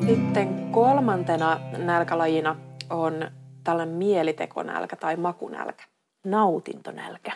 [0.07, 2.57] Sitten kolmantena nälkälajina
[2.90, 3.31] on
[3.64, 5.85] tällainen mielitekonälkä tai makunälkä.
[6.25, 7.33] Nautintonälkä.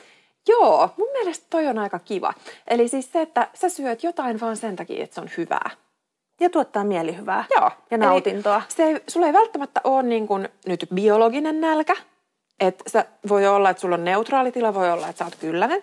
[0.48, 2.34] Joo, mun mielestä toi on aika kiva.
[2.66, 5.70] Eli siis se, että sä syöt jotain vaan sen takia, että se on hyvää.
[6.40, 7.44] Ja tuottaa mielihyvää.
[7.56, 7.70] Joo.
[7.90, 8.56] Ja nautintoa.
[8.56, 11.96] Eli se ei, sulla ei välttämättä ole niin kuin nyt biologinen nälkä.
[12.60, 15.82] Että voi olla, että sulla on neutraali tila, voi olla, että sä oot kylläinen.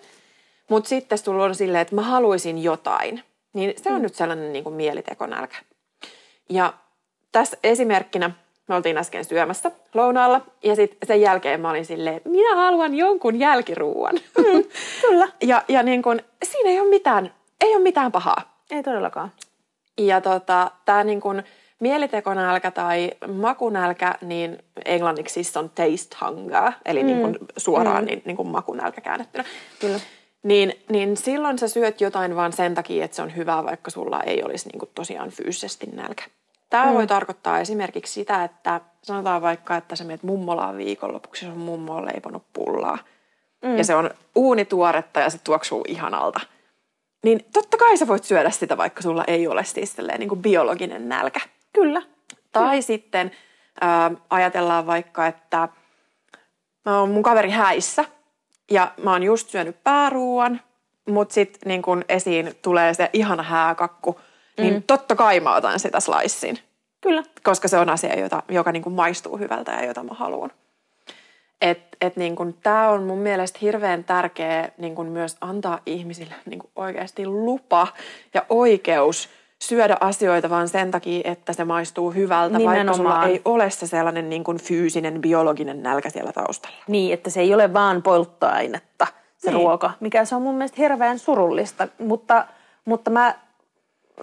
[0.70, 3.24] Mutta sitten sulla on silleen, että mä haluaisin jotain.
[3.56, 4.02] Niin se on mm.
[4.02, 5.58] nyt sellainen niin kuin mielitekonälkä.
[6.50, 6.74] Ja
[7.32, 8.32] tässä esimerkkinä
[8.68, 13.40] me oltiin äsken syömässä lounaalla ja sitten sen jälkeen mä olin silleen, minä haluan jonkun
[13.40, 14.16] jälkiruuan.
[14.38, 14.64] Mm,
[15.02, 15.28] kyllä.
[15.42, 18.60] ja ja niin kun, siinä ei ole mitään, ei ole mitään pahaa.
[18.72, 19.32] Ei todellakaan.
[19.98, 21.44] Ja tota, tämä niin kun
[21.80, 27.08] mielitekonälkä tai makunälkä, niin englanniksi siis on taste hunger, eli mm.
[27.08, 28.08] niin kun suoraan mm.
[28.08, 29.44] niin, niin kun makunälkä käännettynä.
[29.80, 30.00] Kyllä.
[30.46, 34.22] Niin, niin silloin sä syöt jotain vaan sen takia, että se on hyvää, vaikka sulla
[34.22, 36.24] ei olisi niin kuin tosiaan fyysisesti nälkä.
[36.70, 36.94] Tämä mm.
[36.94, 42.06] voi tarkoittaa esimerkiksi sitä, että sanotaan vaikka, että sä menet mummolaan viikonlopuksi, sun mummo on
[42.06, 42.98] leiponut pullaa.
[43.62, 43.78] Mm.
[43.78, 46.40] Ja se on uunituoretta ja se tuoksuu ihanalta.
[47.24, 51.10] Niin totta kai sä voit syödä sitä, vaikka sulla ei ole siis niin kuin biologinen
[51.10, 51.40] nälkä.
[51.74, 52.02] Kyllä.
[52.52, 52.84] Tai mm.
[52.84, 53.32] sitten
[53.82, 55.70] ää, ajatellaan vaikka, että
[56.86, 58.06] mä oon mun kaveri häissä
[58.72, 60.62] ja mä oon just syönyt pääruuan,
[61.08, 64.20] mutta sitten niin kun esiin tulee se ihana hääkakku,
[64.58, 64.84] niin mm.
[64.88, 66.60] totta kai mä otan sitä slicein.
[67.02, 67.24] Kyllä.
[67.44, 70.52] Koska se on asia, jota, joka niin kuin maistuu hyvältä ja jota mä haluan.
[71.62, 76.36] Et, et niin kuin, tämä on mun mielestä hirveän tärkeä niin kuin myös antaa ihmisille
[76.46, 77.88] niin kuin oikeasti lupa
[78.34, 79.30] ja oikeus
[79.64, 82.86] syödä asioita vaan sen takia, että se maistuu hyvältä, Nimenomaan.
[82.86, 86.78] vaikka sulla ei ole se sellainen niin kuin fyysinen, biologinen nälkä siellä taustalla.
[86.88, 89.62] Niin, että se ei ole vaan polttoainetta se niin.
[89.62, 92.46] ruoka, mikä se on mun mielestä hirveän surullista, mutta,
[92.86, 93.36] mutta mä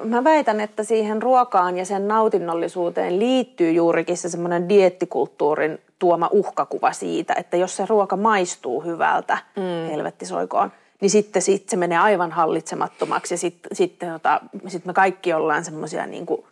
[0.05, 6.93] mä väitän, että siihen ruokaan ja sen nautinnollisuuteen liittyy juurikin se semmoinen diettikulttuurin tuoma uhkakuva
[6.93, 9.91] siitä, että jos se ruoka maistuu hyvältä, mm.
[9.91, 10.73] helvetti soikoon,
[11.03, 15.65] niin sitten sit se menee aivan hallitsemattomaksi ja sitten sit, tota, sit me kaikki ollaan
[15.65, 16.45] semmoisia niin kuin,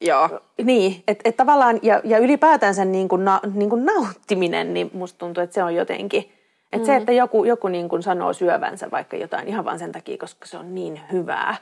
[0.00, 0.40] Joo.
[0.64, 4.90] Niin, että et tavallaan, ja, ja ylipäätään sen niin kuin na, niin kuin nauttiminen, niin
[4.92, 6.32] musta tuntuu, että se on jotenkin,
[6.72, 6.84] että mm.
[6.84, 10.46] se, että joku, joku niin kuin sanoo syövänsä vaikka jotain ihan vaan sen takia, koska
[10.46, 11.56] se on niin hyvää,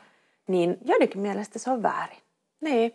[0.48, 2.18] niin joidenkin mielestä se on väärin.
[2.60, 2.94] Niin.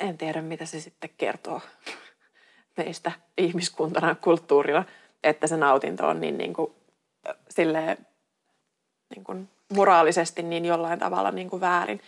[0.00, 1.60] En tiedä, mitä se sitten kertoo
[2.76, 4.84] meistä ihmiskuntana, kulttuurina,
[5.24, 6.72] että se nautinto on niin, niin kuin,
[7.56, 8.06] silleen,
[9.14, 12.00] niin kuin moraalisesti niin jollain tavalla niin kuin väärin.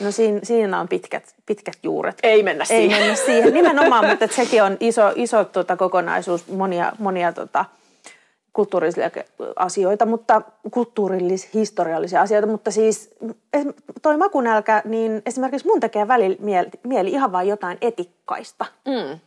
[0.00, 2.18] No siinä, siinä on pitkät, pitkät juuret.
[2.22, 2.92] Ei mennä siihen.
[2.92, 7.64] Ei mennä siihen nimenomaan, mutta että sekin on iso, iso tota, kokonaisuus, monia, monia tota,
[8.52, 9.10] kulttuurillisia
[9.56, 13.14] asioita, mutta kulttuurillis-historiallisia asioita, mutta siis
[14.02, 18.66] toi makunälkä, niin esimerkiksi mun tekee välillä mieli, mieli ihan vain jotain etikkaista.
[18.86, 19.20] Mm.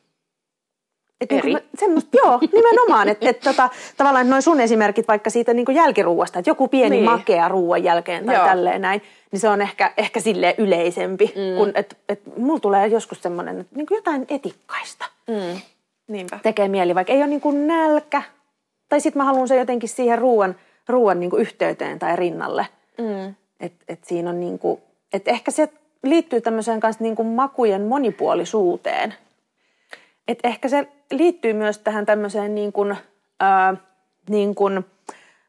[1.23, 1.53] Et Eri.
[1.53, 3.09] Niin mä, semmoista, joo, nimenomaan.
[3.09, 7.05] Että et, tota, tavallaan noin sun esimerkit vaikka siitä niin jälkiruuasta, että joku pieni niin.
[7.05, 8.45] makea ruoan jälkeen tai joo.
[8.45, 9.01] tälleen näin,
[9.31, 11.25] niin se on ehkä, ehkä sille yleisempi.
[11.25, 11.57] Mm.
[11.57, 15.61] Kun, et, et, mulla tulee joskus semmoinen, että niin jotain etikkaista mm.
[16.07, 16.39] Niinpä.
[16.43, 18.21] tekee mieli, vaikka ei ole niin kuin nälkä.
[18.89, 20.55] Tai sitten mä haluan se jotenkin siihen ruoan,
[20.87, 22.67] ruoan niin yhteyteen tai rinnalle.
[22.97, 23.35] Mm.
[23.59, 24.81] Että et siinä on niin kuin,
[25.13, 25.69] et ehkä se
[26.03, 29.13] liittyy tämmöiseen kanssa niin kuin makujen monipuolisuuteen.
[30.27, 32.97] Et ehkä se liittyy myös tähän tämmöiseen niin kuin,
[33.39, 33.75] ää,
[34.29, 34.85] niin kuin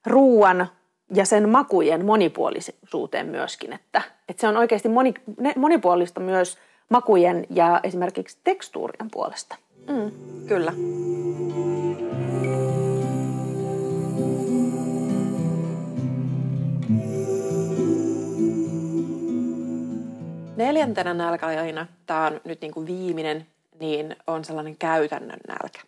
[0.07, 0.69] ruuan
[1.15, 5.15] ja sen makujen monipuolisuuteen myöskin, että, että se on oikeasti moni,
[5.57, 6.59] monipuolista myös
[6.89, 9.57] makujen ja esimerkiksi tekstuurien puolesta.
[9.89, 10.11] Mm,
[10.47, 10.73] kyllä.
[20.57, 23.47] Neljäntenä nälkäajana, tämä on nyt niin kuin viimeinen,
[23.85, 25.81] niin on sellainen käytännön nälkä.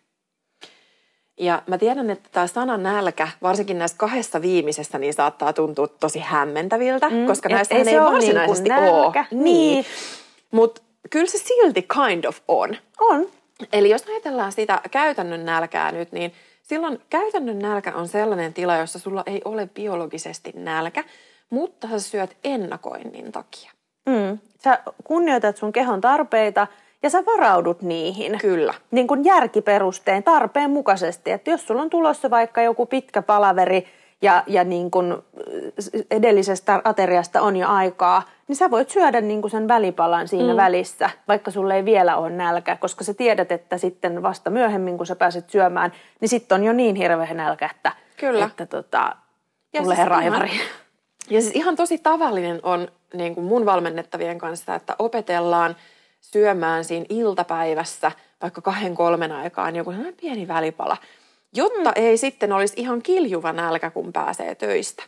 [1.39, 6.19] Ja mä tiedän, että tämä sana nälkä, varsinkin näissä kahdessa viimeisessä, niin saattaa tuntua tosi
[6.19, 9.25] hämmentäviltä, mm, koska näistä ei, ei varsinaisesti niin ole.
[9.31, 9.43] Niin.
[9.43, 9.85] niin.
[10.51, 12.77] Mutta kyllä se silti kind of on.
[12.99, 13.27] On.
[13.73, 16.33] Eli jos ajatellaan sitä käytännön nälkää nyt, niin
[16.63, 21.03] silloin käytännön nälkä on sellainen tila, jossa sulla ei ole biologisesti nälkä,
[21.49, 23.71] mutta sä syöt ennakoinnin takia.
[24.05, 24.39] Mm.
[24.63, 26.67] Sä kunnioitat sun kehon tarpeita–
[27.03, 28.37] ja sä varaudut niihin.
[28.41, 28.73] Kyllä.
[28.91, 31.31] Niin kuin järkiperusteen, tarpeen mukaisesti.
[31.31, 33.87] Että jos sulla on tulossa vaikka joku pitkä palaveri
[34.21, 35.15] ja, ja niin kuin
[36.11, 40.57] edellisestä ateriasta on jo aikaa, niin sä voit syödä niin kuin sen välipalan siinä mm.
[40.57, 45.05] välissä, vaikka sulle ei vielä ole nälkä, koska sä tiedät, että sitten vasta myöhemmin, kun
[45.05, 45.91] sä pääset syömään,
[46.21, 48.45] niin sitten on jo niin hirveä nälkä, että, Kyllä.
[48.45, 49.15] että tota,
[49.73, 50.49] ja tulee siis raivari.
[50.49, 50.67] Ihan,
[51.29, 55.75] ja siis ihan tosi tavallinen on niin kuin mun valmennettavien kanssa, että opetellaan–
[56.31, 58.11] syömään siinä iltapäivässä
[58.41, 60.97] vaikka kahden kolmen aikaan joku pieni välipala,
[61.53, 61.93] jotta mm.
[61.95, 65.03] ei sitten olisi ihan kiljuva nälkä, kun pääsee töistä.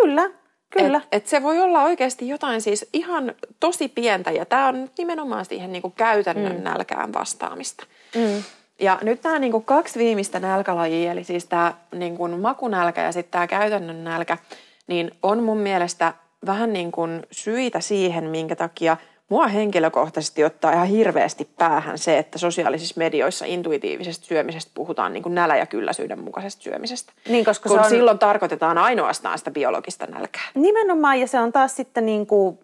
[0.00, 0.30] Kyllä,
[0.70, 0.98] kyllä.
[0.98, 5.44] Et, et se voi olla oikeasti jotain siis ihan tosi pientä ja tämä on nimenomaan
[5.44, 6.62] siihen niinku käytännön mm.
[6.62, 7.86] nälkään vastaamista.
[8.14, 8.42] Mm.
[8.80, 13.46] Ja nyt nämä niinku kaksi viimeistä nälkälajia, eli siis tämä niinku makunälkä ja sitten tämä
[13.46, 14.38] käytännön nälkä,
[14.86, 16.14] niin on mun mielestä
[16.46, 18.96] vähän niin kuin syitä siihen, minkä takia–
[19.28, 25.34] Mua henkilökohtaisesti ottaa ihan hirveästi päähän se, että sosiaalisissa medioissa intuitiivisesta syömisestä puhutaan niin kuin
[25.34, 27.12] nälä- ja kylläisyyden mukaisesta syömisestä.
[27.28, 27.90] Niin, koska Kun se on...
[27.90, 30.42] silloin tarkoitetaan ainoastaan sitä biologista nälkää.
[30.54, 32.58] Nimenomaan, ja se on taas sitten niin kuin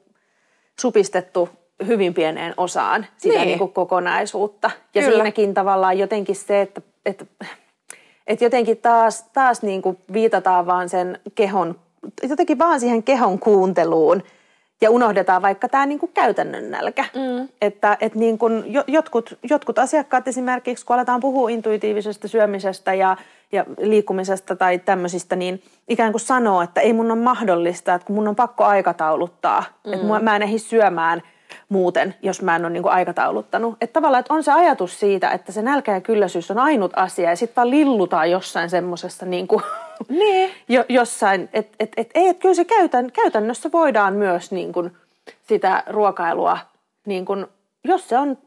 [0.80, 1.48] supistettu
[1.86, 3.46] hyvin pieneen osaan sitä niin.
[3.46, 4.70] Niin kuin kokonaisuutta.
[4.94, 5.14] Ja Kyllä.
[5.14, 7.24] siinäkin tavallaan jotenkin se, että, että,
[8.26, 11.80] että jotenkin taas, taas niin kuin viitataan vaan sen kehon,
[12.28, 14.22] jotenkin vaan siihen kehon kuunteluun–
[14.84, 17.04] ja unohdetaan vaikka tämä niin kuin käytännön nälkä.
[17.14, 17.48] Mm.
[17.62, 23.16] Että, että niin kuin jotkut, jotkut asiakkaat esimerkiksi, kun aletaan puhua intuitiivisesta syömisestä ja,
[23.52, 28.16] ja liikkumisesta tai tämmöisistä, niin ikään kuin sanoo, että ei mun ole mahdollista, että kun
[28.16, 29.92] mun on pakko aikatauluttaa, mm.
[29.92, 31.22] että mä en ehdi syömään–
[31.68, 33.76] muuten, jos mä en ole niin kuin aikatauluttanut.
[33.80, 37.30] Että tavallaan, että on se ajatus siitä, että se nälkä ja kylläisyys on ainut asia
[37.30, 39.62] ja sitten vaan lillutaan jossain semmoisessa niin kuin
[40.08, 40.50] niin.
[40.68, 44.96] jo, jossain, et, et, et, et, kyllä se käytän, käytännössä voidaan myös niin kuin
[45.48, 46.58] sitä ruokailua,
[47.06, 47.46] niin kuin,
[47.84, 48.38] jos se on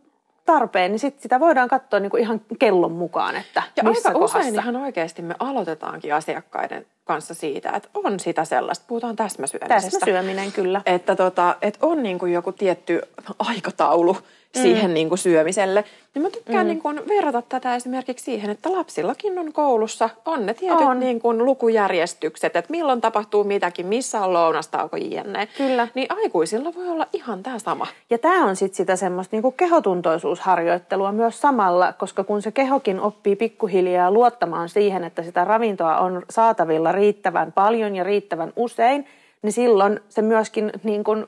[0.46, 4.20] tarpeen, niin sit sitä voidaan katsoa niin kuin ihan kellon mukaan, että ja missä aika
[4.20, 4.40] kohdassa.
[4.40, 10.00] usein ihan oikeasti me aloitetaankin asiakkaiden kanssa siitä, että on sitä sellaista, puhutaan täsmäsyömisestä.
[10.00, 10.82] Täsmäsyöminen, kyllä.
[10.86, 13.02] Että, tota, että on niin kuin joku tietty
[13.40, 14.18] aikataulu
[14.58, 15.84] siihen niin kuin syömiselle.
[16.14, 16.68] Niin mä tykkään mm.
[16.68, 21.00] niin kuin verrata tätä esimerkiksi siihen, että lapsillakin on koulussa, on ne tietyt on.
[21.00, 25.48] Niin kuin lukujärjestykset, että milloin tapahtuu mitäkin, missä on lounastauko jne.
[25.58, 25.88] Kyllä.
[25.94, 27.88] Niin aikuisilla voi olla ihan tämä sama.
[28.10, 33.00] Ja tämä on sitten sitä semmoista niin kuin kehotuntoisuusharjoittelua myös samalla, koska kun se kehokin
[33.00, 39.06] oppii pikkuhiljaa luottamaan siihen, että sitä ravintoa on saatavilla riittävän paljon ja riittävän usein,
[39.42, 41.28] niin silloin se myöskin, niin kuin,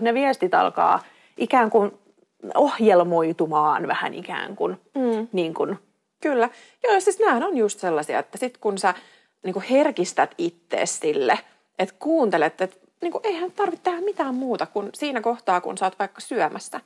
[0.00, 1.00] ne viestit alkaa
[1.36, 1.92] ikään kuin
[2.54, 4.80] ohjelmoitumaan vähän ikään kuin.
[4.94, 5.28] Mm.
[5.32, 5.78] Niin kuin.
[6.20, 6.50] Kyllä.
[6.84, 8.94] Joo, siis nämä on just sellaisia, että sit kun sä
[9.44, 11.38] niin kuin herkistät itse sille,
[11.78, 15.86] että kuuntelet, että niin kuin, eihän tarvitse tehdä mitään muuta kuin siinä kohtaa, kun sä
[15.86, 16.80] oot vaikka syömässä,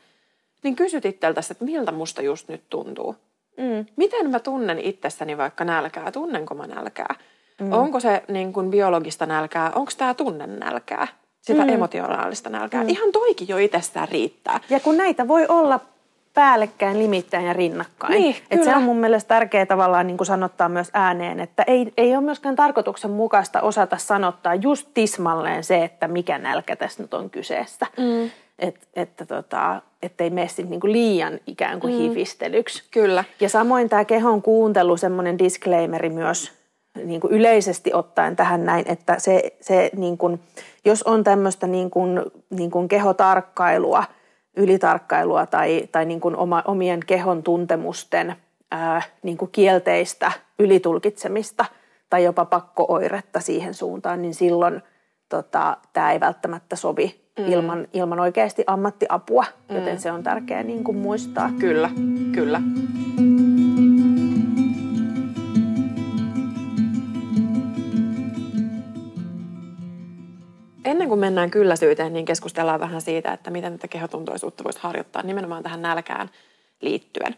[0.62, 3.16] niin kysyt itseltäsi, että miltä musta just nyt tuntuu.
[3.56, 3.86] Mm.
[3.96, 6.12] Miten mä tunnen itsessäni vaikka nälkää?
[6.12, 7.14] Tunnenko mä nälkää?
[7.60, 7.72] Mm.
[7.72, 9.72] Onko se niin kuin biologista nälkää?
[9.74, 11.08] Onko tämä tunnen nälkää?
[11.42, 11.68] Sitä mm.
[11.68, 12.82] emotionaalista nälkää.
[12.82, 12.88] Mm.
[12.88, 14.60] Ihan toikin jo itsestään riittää.
[14.70, 15.80] Ja kun näitä voi olla
[16.34, 18.12] päällekkäin, limittäin ja rinnakkain.
[18.12, 21.92] Niin, Et se on mun mielestä tärkeää tavallaan niin kuin sanottaa myös ääneen, että ei,
[21.96, 27.30] ei ole myöskään tarkoituksenmukaista osata sanottaa just tismalleen se, että mikä nälkä tässä nyt on
[27.30, 27.86] kyseessä.
[27.98, 28.30] Mm.
[28.58, 32.00] Et, että tota, ettei mene niin kuin liian ikään kuin mm.
[32.00, 32.84] hivistelyksi.
[32.90, 33.24] Kyllä.
[33.40, 36.61] Ja samoin tämä kehon kuuntelu, semmoinen disclaimeri myös
[37.04, 40.40] niin kuin yleisesti ottaen tähän näin, että se, se niin kuin,
[40.84, 42.20] jos on tämmöistä niin kuin,
[42.50, 44.04] niin kuin kehotarkkailua,
[44.56, 48.36] ylitarkkailua tai, tai niin kuin oma, omien kehon tuntemusten
[48.70, 51.64] ää, niin kuin kielteistä ylitulkitsemista
[52.10, 54.82] tai jopa pakkooiretta siihen suuntaan, niin silloin
[55.28, 57.52] tota, tämä ei välttämättä sovi mm.
[57.52, 59.98] ilman, ilman oikeasti ammattiapua, joten mm.
[59.98, 61.50] se on tärkeää niin kuin muistaa.
[61.58, 61.90] Kyllä,
[62.34, 62.60] kyllä.
[71.02, 75.62] Ennen kuin mennään kylläisyyteen, niin keskustellaan vähän siitä, että miten tätä kehotuntoisuutta voisi harjoittaa nimenomaan
[75.62, 76.30] tähän nälkään
[76.80, 77.36] liittyen.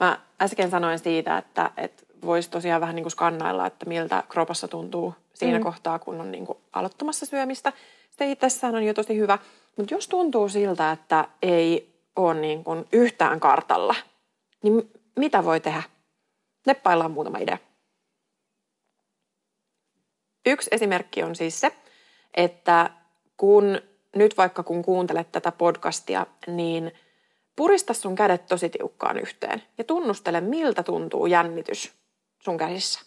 [0.00, 4.68] Mä äsken sanoin siitä, että, että voisi tosiaan vähän niin kuin skannailla, että miltä kropassa
[4.68, 5.64] tuntuu siinä mm.
[5.64, 7.72] kohtaa, kun on niin kuin aloittamassa syömistä.
[8.10, 9.38] Se itsessään on jo tosi hyvä.
[9.76, 13.94] Mutta jos tuntuu siltä, että ei ole niin kuin yhtään kartalla,
[14.62, 15.82] niin mitä voi tehdä?
[16.66, 17.58] Neppaillaan muutama idea.
[20.46, 21.72] Yksi esimerkki on siis se,
[22.34, 22.90] että
[23.36, 23.80] kun
[24.16, 26.92] nyt vaikka kun kuuntelet tätä podcastia, niin
[27.56, 31.92] purista sun kädet tosi tiukkaan yhteen ja tunnustele, miltä tuntuu jännitys
[32.38, 33.00] sun käsissä.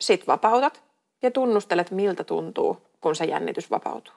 [0.00, 0.82] Sitten vapautat
[1.22, 4.14] ja tunnustelet, miltä tuntuu, kun se jännitys vapautuu.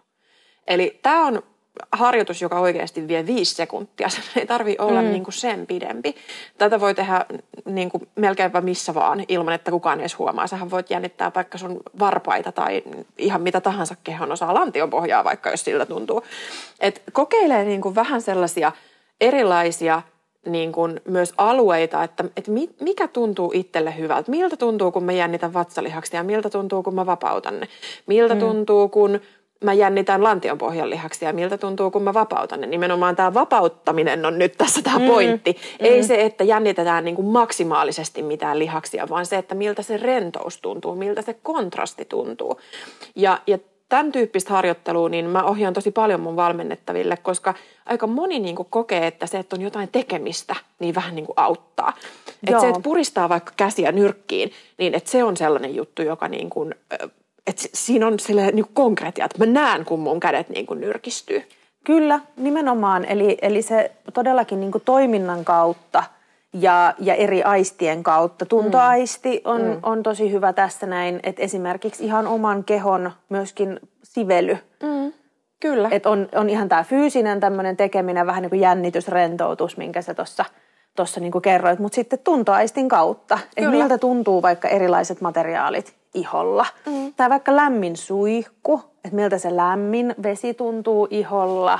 [0.67, 1.43] Eli tämä on
[1.91, 4.09] harjoitus, joka oikeasti vie viisi sekuntia.
[4.13, 5.07] Se ei tarvi olla mm.
[5.07, 6.15] niin kuin sen pidempi.
[6.57, 7.25] Tätä voi tehdä
[7.65, 10.47] niin kuin melkeinpä missä vaan, ilman että kukaan edes huomaa.
[10.47, 12.83] Sähän voit jännittää vaikka sun varpaita tai
[13.17, 16.23] ihan mitä tahansa kehon osaa, lantion pohjaa vaikka, jos siltä tuntuu.
[16.79, 18.71] Et kokeilee niin kuin vähän sellaisia
[19.21, 20.01] erilaisia
[20.49, 24.31] niin kuin myös alueita, että, että mikä tuntuu itselle hyvältä.
[24.31, 27.67] Miltä tuntuu, kun mä jännitän vatsalihaksia, miltä tuntuu, kun mä vapautan ne.
[28.05, 28.39] Miltä mm.
[28.39, 29.19] tuntuu, kun
[29.63, 32.67] mä jännitän lantion pohjan lihaksi ja miltä tuntuu, kun mä vapautan ne.
[32.67, 35.51] Nimenomaan tämä vapauttaminen on nyt tässä tämä mm, pointti.
[35.51, 35.85] Mm.
[35.85, 40.61] Ei se, että jännitetään niin kuin maksimaalisesti mitään lihaksia, vaan se, että miltä se rentous
[40.61, 42.59] tuntuu, miltä se kontrasti tuntuu.
[43.15, 43.57] Ja, ja
[43.89, 47.53] tämän tyyppistä harjoittelua niin mä ohjaan tosi paljon mun valmennettaville, koska
[47.85, 51.39] aika moni niin kuin kokee, että se, että on jotain tekemistä, niin vähän niin kuin
[51.39, 51.93] auttaa.
[52.47, 56.49] Että se, että puristaa vaikka käsiä nyrkkiin, niin että se on sellainen juttu, joka niin
[56.49, 56.75] kuin,
[57.47, 61.43] että siinä on sellainen niin konkreettia, että mä näen, kun mun kädet niin kuin nyrkistyy.
[61.83, 63.05] Kyllä, nimenomaan.
[63.05, 66.03] Eli, eli se todellakin niin kuin toiminnan kautta
[66.53, 68.45] ja, ja eri aistien kautta.
[68.45, 69.79] Tuntoaisti on, mm.
[69.83, 74.57] on tosi hyvä tässä näin, että esimerkiksi ihan oman kehon myöskin sively.
[74.83, 75.13] Mm.
[75.59, 75.89] Kyllä.
[75.91, 80.13] Et on, on ihan tämä fyysinen tämmöinen tekeminen, vähän niin kuin jännitys, rentoutus, minkä sä
[80.13, 80.45] tuossa
[80.95, 86.65] tuossa niin kerroit, mutta sitten tuntoaistin kautta, että miltä tuntuu vaikka erilaiset materiaalit iholla.
[86.85, 87.13] Mm.
[87.13, 91.79] Tai vaikka lämmin suihku, että miltä se lämmin vesi tuntuu iholla.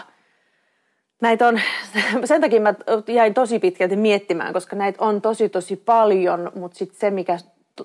[1.22, 1.60] Näitä on,
[2.26, 2.74] sen takia mä
[3.08, 7.38] jäin tosi pitkälti miettimään, koska näitä on tosi tosi paljon, mutta sitten se, mikä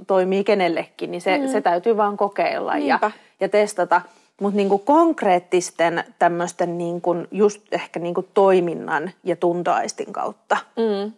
[0.07, 1.49] toimii kenellekin, niin se, mm.
[1.49, 4.01] se täytyy vaan kokeilla ja, ja testata.
[4.41, 10.57] Mutta niinku konkreettisten tämmöisten niinku just ehkä niinku toiminnan ja tuntoaistin kautta.
[10.77, 11.13] Mm.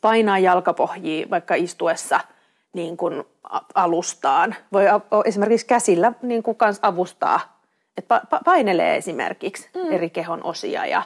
[0.00, 2.20] Painaa jalkapohjia vaikka istuessa–
[2.72, 3.24] niin kuin
[3.74, 4.54] alustaan.
[4.72, 4.84] Voi
[5.24, 7.58] esimerkiksi käsillä niin kuin kans avustaa,
[7.96, 9.92] että painelee esimerkiksi mm.
[9.92, 11.02] eri kehon osia ja,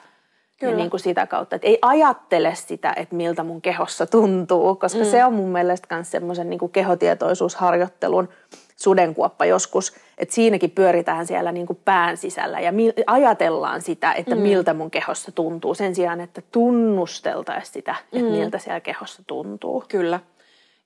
[0.62, 4.98] ja niin kuin sitä kautta, että ei ajattele sitä, että miltä mun kehossa tuntuu, koska
[4.98, 5.04] mm.
[5.04, 8.28] se on mun mielestä myös semmoisen niin kehotietoisuusharjoittelun
[8.76, 14.34] sudenkuoppa joskus, että siinäkin pyöritään siellä niin kuin pään sisällä ja mi- ajatellaan sitä, että
[14.34, 14.40] mm.
[14.40, 18.36] miltä mun kehossa tuntuu sen sijaan, että tunnusteltaisiin sitä, että mm.
[18.36, 19.84] miltä siellä kehossa tuntuu.
[19.88, 20.20] Kyllä.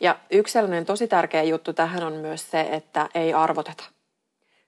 [0.01, 3.85] Ja yksi sellainen tosi tärkeä juttu tähän on myös se, että ei arvoteta.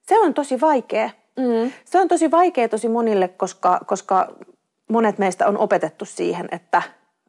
[0.02, 1.10] Se on tosi vaikea.
[1.36, 1.72] Mm.
[1.84, 4.28] Se on tosi vaikea tosi monille, koska, koska
[4.88, 6.82] monet meistä on opetettu siihen, että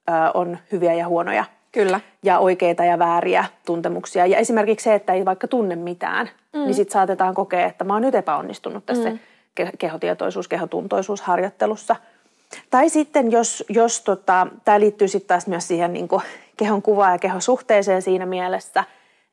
[0.09, 1.45] ö, on hyviä ja huonoja.
[1.71, 1.99] Kyllä.
[2.23, 4.25] Ja oikeita ja vääriä tuntemuksia.
[4.25, 6.59] Ja esimerkiksi se, että ei vaikka tunne mitään, mm.
[6.59, 9.19] niin sitten saatetaan kokea, että mä oon nyt epäonnistunut tässä mm.
[9.77, 11.95] kehotietoisuus, kehotuntoisuusharjoittelussa.
[12.69, 16.21] Tai sitten jos, jos tota, tämä liittyy sitten taas myös siihen niin kuin
[16.57, 18.83] kehon kuvaan ja kehosuhteeseen siinä mielessä,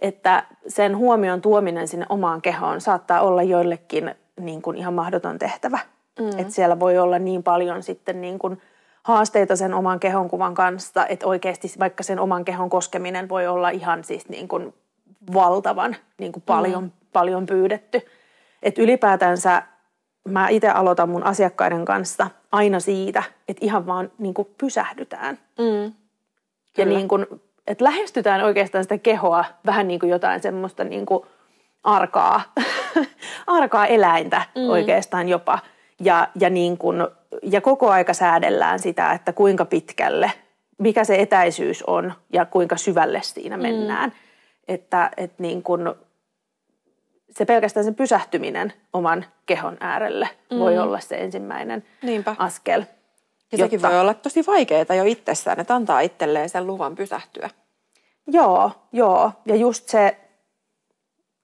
[0.00, 5.78] että sen huomion tuominen sinne omaan kehoon saattaa olla joillekin niin kuin ihan mahdoton tehtävä.
[6.18, 6.28] Mm.
[6.28, 8.60] Että siellä voi olla niin paljon sitten niin kuin
[9.02, 14.04] haasteita sen oman kehonkuvan kanssa, että oikeasti vaikka sen oman kehon koskeminen voi olla ihan
[14.04, 14.74] siis niin kuin
[15.34, 16.90] valtavan niin kuin paljon, mm.
[17.12, 18.00] paljon pyydetty.
[18.62, 19.62] Että ylipäätänsä
[20.26, 25.38] mä itse aloitan mun asiakkaiden kanssa aina siitä, että ihan vaan niin kuin pysähdytään.
[25.58, 25.92] Mm.
[26.78, 27.26] Ja niin kuin,
[27.66, 31.26] että lähestytään oikeastaan sitä kehoa vähän niin kuin jotain semmoista niin kuin
[31.84, 32.42] arkaa,
[33.46, 34.68] arkaa eläintä mm.
[34.68, 35.58] oikeastaan jopa.
[36.00, 37.06] Ja, ja, niin kuin,
[37.42, 40.32] ja koko aika säädellään sitä, että kuinka pitkälle,
[40.78, 43.62] mikä se etäisyys on ja kuinka syvälle siinä mm.
[43.62, 44.10] mennään.
[44.10, 44.16] Mm.
[44.68, 45.94] Että, että niin kuin,
[47.36, 50.58] se pelkästään sen pysähtyminen oman kehon äärelle mm.
[50.58, 52.36] voi olla se ensimmäinen Niinpä.
[52.38, 52.80] askel.
[52.80, 52.86] Ja
[53.52, 53.64] jotta...
[53.64, 57.50] sekin voi olla tosi vaikeaa jo itsessään, että antaa itselleen sen luvan pysähtyä.
[58.26, 59.32] Joo, joo.
[59.46, 60.16] Ja just se,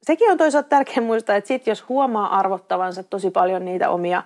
[0.02, 4.22] sekin on toisaalta tärkeä muistaa, että sit jos huomaa arvottavansa tosi paljon niitä omia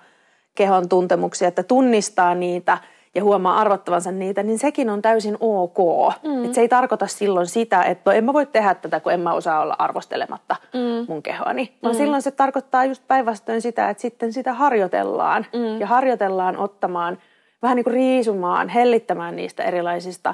[0.55, 2.77] kehon tuntemuksia, että tunnistaa niitä
[3.15, 5.77] ja huomaa arvottavansa niitä, niin sekin on täysin ok.
[6.23, 6.45] Mm.
[6.45, 9.19] Et se ei tarkoita silloin sitä, että no en mä voi tehdä tätä, kun en
[9.19, 11.05] mä osaa olla arvostelematta mm.
[11.07, 11.73] mun kehoani.
[11.83, 11.97] Vaan mm.
[11.97, 15.79] silloin se tarkoittaa just päinvastoin sitä, että sitten sitä harjoitellaan mm.
[15.79, 17.17] ja harjoitellaan ottamaan–
[17.61, 20.33] vähän niin kuin riisumaan, hellittämään niistä erilaisista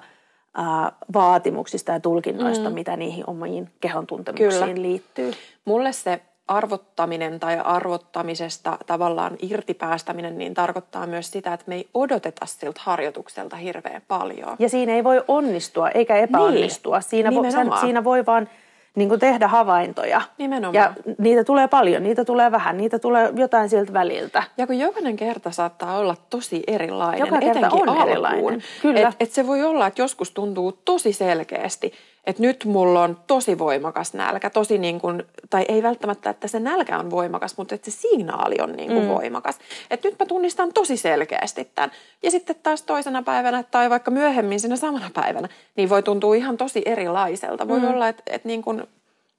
[0.54, 2.76] ää, vaatimuksista ja tulkinnoista, mm.
[2.76, 4.82] mitä niihin omiin kehon tuntemuksiin Kyllä.
[4.82, 5.32] liittyy.
[5.66, 12.46] Mulle se arvottaminen tai arvottamisesta tavallaan irtipäästäminen, niin tarkoittaa myös sitä, että me ei odoteta
[12.46, 14.56] siltä harjoitukselta hirveän paljon.
[14.60, 16.96] Ja siinä ei voi onnistua eikä epäonnistua.
[16.96, 18.50] Niin, siinä, vo, sen, siinä voi vaan
[18.96, 20.22] niin kuin tehdä havaintoja.
[20.38, 20.76] Nimenomaan.
[20.76, 24.44] Ja niitä tulee paljon, niitä tulee vähän, niitä tulee jotain siltä väliltä.
[24.58, 29.08] Ja kun jokainen kerta saattaa olla tosi erilainen, Joka kerta on alkuun, erilainen, kyllä.
[29.08, 31.94] Et, et se voi olla, että joskus tuntuu tosi selkeästi,
[32.28, 36.60] että nyt mulla on tosi voimakas nälkä, tosi niin kuin, tai ei välttämättä, että se
[36.60, 39.10] nälkä on voimakas, mutta että se signaali on niin kuin mm.
[39.10, 39.60] voimakas.
[39.90, 41.92] Että nyt mä tunnistan tosi selkeästi tämän.
[42.24, 46.58] Ja sitten taas toisena päivänä tai vaikka myöhemmin siinä samana päivänä, niin voi tuntua ihan
[46.58, 47.68] tosi erilaiselta.
[47.68, 47.88] Voi mm.
[47.88, 48.84] olla, että, että niin kuin,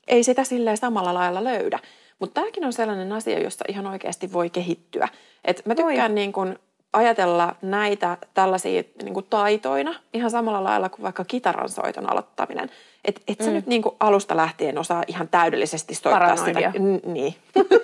[0.06, 1.78] ei sitä silleen samalla lailla löydä.
[2.18, 5.08] Mutta tämäkin on sellainen asia, josta ihan oikeasti voi kehittyä.
[5.44, 6.14] Et mä tykkään voi.
[6.14, 6.58] niin kuin
[6.96, 12.70] ajatella näitä tällaisia niin kuin taitoina ihan samalla lailla kuin vaikka kitaran soiton aloittaminen.
[13.04, 13.54] Että et sä mm.
[13.54, 16.72] nyt niin kuin alusta lähtien osaa ihan täydellisesti soittaa Paranoidia.
[16.72, 16.84] sitä.
[16.84, 17.34] N- niin,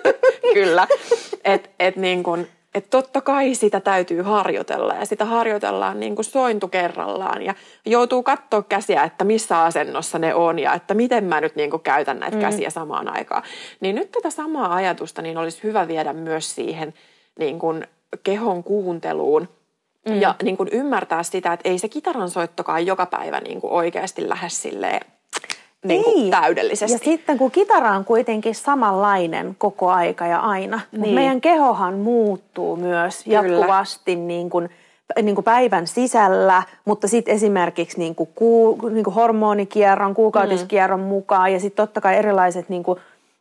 [0.53, 0.87] kyllä.
[1.43, 6.25] Että et niin kuin, et totta kai sitä täytyy harjoitella ja sitä harjoitellaan niin kuin
[6.25, 7.53] sointu kerrallaan ja
[7.85, 11.83] joutuu katsoa käsiä, että missä asennossa ne on ja että miten mä nyt niin kuin
[11.83, 12.41] käytän näitä mm.
[12.41, 13.43] käsiä samaan aikaan.
[13.79, 16.93] Niin nyt tätä samaa ajatusta niin olisi hyvä viedä myös siihen
[17.39, 17.87] niin kuin
[18.23, 19.47] kehon kuunteluun
[20.09, 20.21] mm.
[20.21, 24.29] ja niin kuin ymmärtää sitä, että ei se kitaran soittokaan joka päivä niin kuin oikeasti
[24.29, 25.01] lähde silleen
[25.85, 26.93] niin kuin täydellisesti.
[26.93, 30.99] Ja sitten kun kitara on kuitenkin samanlainen koko aika ja aina, niin.
[30.99, 33.35] mutta meidän kehohan muuttuu myös Kyllä.
[33.35, 34.69] jatkuvasti niin kuin,
[35.21, 41.05] niin kuin päivän sisällä, mutta sitten esimerkiksi niin kuin, kuu, niin kuin hormonikierron, kuukautiskierron mm.
[41.05, 42.99] mukaan ja sitten totta kai erilaiset niin kuin,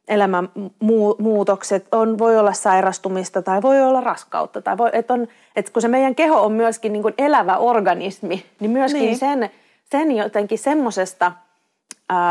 [0.09, 4.63] elämänmuutokset, on, voi olla sairastumista tai voi olla raskautta.
[4.63, 8.45] Tai voi, et on, et kun se meidän keho on myöskin niin kuin elävä organismi,
[8.61, 9.19] niin myöskin niin.
[9.19, 9.51] Sen,
[9.91, 11.33] sen jotenkin semmoisesta,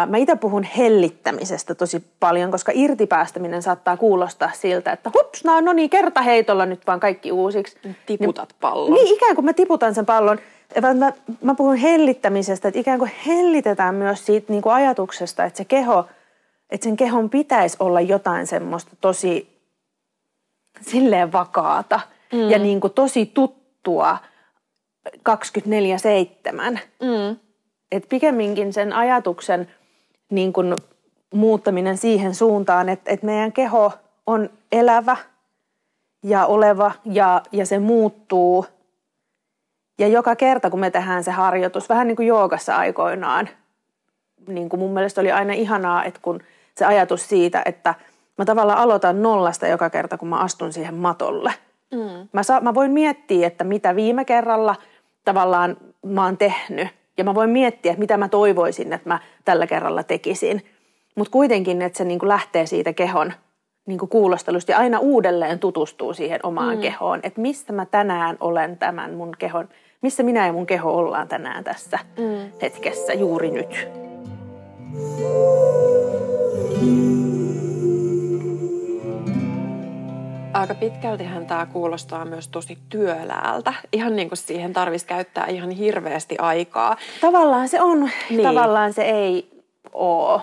[0.08, 5.74] mä itse puhun hellittämisestä tosi paljon, koska irtipäästäminen saattaa kuulostaa siltä, että hups, no, no
[5.74, 7.78] niin, kertaheitolla nyt vaan kaikki uusiksi.
[8.06, 8.94] Tiputat pallon.
[8.94, 10.40] Niin, ikään kuin mä tiputan sen pallon.
[10.82, 15.66] Mä, mä puhun hellittämisestä, että ikään kuin hellitetään myös siitä niin kuin ajatuksesta, että se
[15.66, 16.06] keho–
[16.70, 19.60] että sen kehon pitäisi olla jotain semmoista tosi
[20.82, 22.00] silleen vakaata
[22.34, 22.50] mm.
[22.50, 24.18] ja niin kuin tosi tuttua
[25.10, 26.80] 24-7.
[27.02, 27.38] Mm.
[27.92, 29.68] Et pikemminkin sen ajatuksen
[30.30, 30.76] niin kuin
[31.34, 33.94] muuttaminen siihen suuntaan, että, että meidän keho
[34.28, 35.18] on elävä
[36.24, 38.66] ja oleva ja, ja se muuttuu.
[40.00, 43.50] Ja joka kerta, kun me tehdään se harjoitus, vähän niin kuin joogassa aikoinaan,
[44.48, 46.40] niin kuin mun mielestä oli aina ihanaa, että kun–
[46.80, 47.96] se ajatus siitä, että
[48.38, 51.54] mä tavallaan aloitan nollasta joka kerta, kun mä astun siihen matolle.
[51.94, 52.28] Mm.
[52.34, 54.76] Mä, sa- mä voin miettiä, että mitä viime kerralla
[55.26, 56.88] tavallaan mä oon tehnyt.
[57.18, 60.66] Ja mä voin miettiä, että mitä mä toivoisin, että mä tällä kerralla tekisin.
[61.16, 63.34] Mutta kuitenkin, että se niin kuin lähtee siitä kehon
[63.86, 66.82] niin kuin kuulostelusta ja aina uudelleen tutustuu siihen omaan mm.
[66.82, 67.20] kehoon.
[67.24, 69.70] Että mistä mä tänään olen tämän mun kehon,
[70.02, 72.52] missä minä ja mun keho ollaan tänään tässä mm.
[72.62, 73.88] hetkessä juuri nyt.
[80.54, 83.74] Aika pitkältihän tämä kuulostaa myös tosi työläältä.
[83.94, 86.98] Ihan niin kuin siihen tarvitsisi käyttää ihan hirveästi aikaa.
[87.22, 88.44] Tavallaan se on, niin.
[88.44, 89.64] tavallaan se ei
[89.94, 90.42] ole.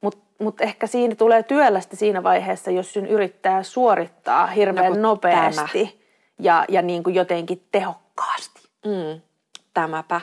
[0.00, 5.86] Mutta mut ehkä siinä tulee työlästä siinä vaiheessa, jos sen yrittää suorittaa hirveän no, nopeasti
[5.86, 6.02] tämä.
[6.38, 8.60] ja, ja niin kuin jotenkin tehokkaasti.
[8.86, 9.20] Mm,
[9.74, 10.20] tämäpä.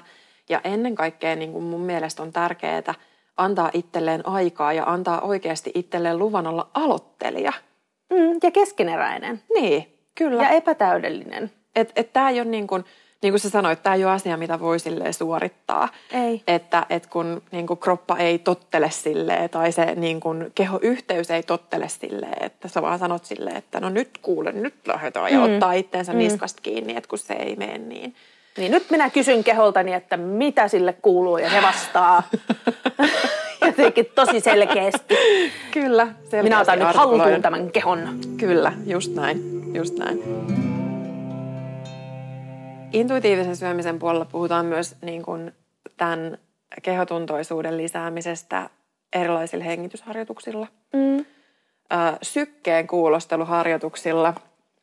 [0.49, 2.93] Ja ennen kaikkea niin kuin mun mielestä on tärkeää
[3.37, 7.53] antaa itselleen aikaa ja antaa oikeasti itselleen luvan olla aloittelija.
[8.09, 9.41] Mm, ja keskeneräinen.
[9.53, 10.43] Niin, kyllä.
[10.43, 11.51] Ja epätäydellinen.
[11.75, 12.85] Että et tämä ei ole niin kuin,
[13.21, 14.77] niin kuin sä sanoit, tämä ei ole asia, mitä voi
[15.11, 15.89] suorittaa.
[16.13, 16.43] Ei.
[16.47, 21.43] Että et kun niin kuin kroppa ei tottele silleen tai se niin kuin kehoyhteys ei
[21.43, 25.37] tottele silleen, että sä vaan sanot silleen, että no nyt kuulen, nyt lähdetään mm.
[25.37, 26.17] ja ottaa itteensä mm.
[26.17, 28.15] niskasta kiinni, että kun se ei mene niin.
[28.57, 32.23] Niin nyt minä kysyn keholtani, että mitä sille kuuluu ja se vastaa
[33.65, 35.15] jotenkin tosi selkeästi.
[35.71, 36.07] Kyllä.
[36.41, 38.19] Minä otan nyt haltuun tämän kehon.
[38.37, 40.23] Kyllä, just näin, just näin.
[42.93, 45.51] Intuitiivisen syömisen puolella puhutaan myös niin kuin
[45.97, 46.37] tämän
[46.83, 48.69] kehotuntoisuuden lisäämisestä
[49.13, 50.67] erilaisilla hengitysharjoituksilla.
[50.93, 51.25] Mm.
[52.21, 54.33] Sykkeen kuulosteluharjoituksilla,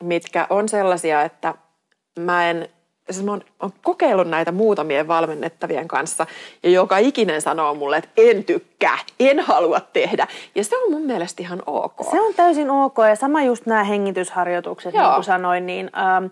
[0.02, 1.54] mitkä on sellaisia, että
[2.18, 2.68] mä en
[3.10, 6.26] siis mä oon, oon kokeillut näitä muutamien valmennettavien kanssa
[6.62, 10.26] ja joka ikinen sanoo mulle, että en tykkää, en halua tehdä.
[10.54, 12.10] Ja se on mun mielestä ihan ok.
[12.10, 15.02] Se on täysin ok ja sama just nämä hengitysharjoitukset, Joo.
[15.02, 16.24] niin kuin sanoin, niin ähm,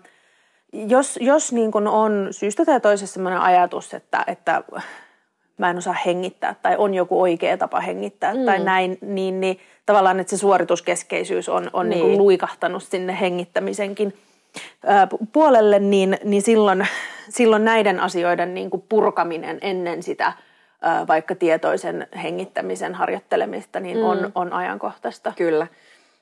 [0.73, 4.63] jos, jos niin kuin on syystä tai toisessa sellainen ajatus, että, että
[5.57, 8.45] mä en osaa hengittää tai on joku oikea tapa hengittää mm.
[8.45, 12.07] tai näin, niin, niin tavallaan että se suorituskeskeisyys on, on niin.
[12.07, 14.13] Niin luikahtanut sinne hengittämisenkin–
[15.33, 16.87] puolelle, niin, niin silloin,
[17.29, 20.33] silloin näiden asioiden niin kuin purkaminen ennen sitä
[21.07, 24.31] vaikka tietoisen hengittämisen harjoittelemista niin on, mm.
[24.35, 25.33] on ajankohtaista.
[25.37, 25.67] Kyllä.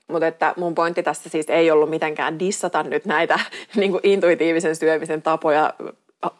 [0.08, 3.40] Mutta että mun pointti tässä siis ei ollut mitenkään dissata nyt näitä
[3.76, 5.74] niin kuin intuitiivisen syömisen tapoja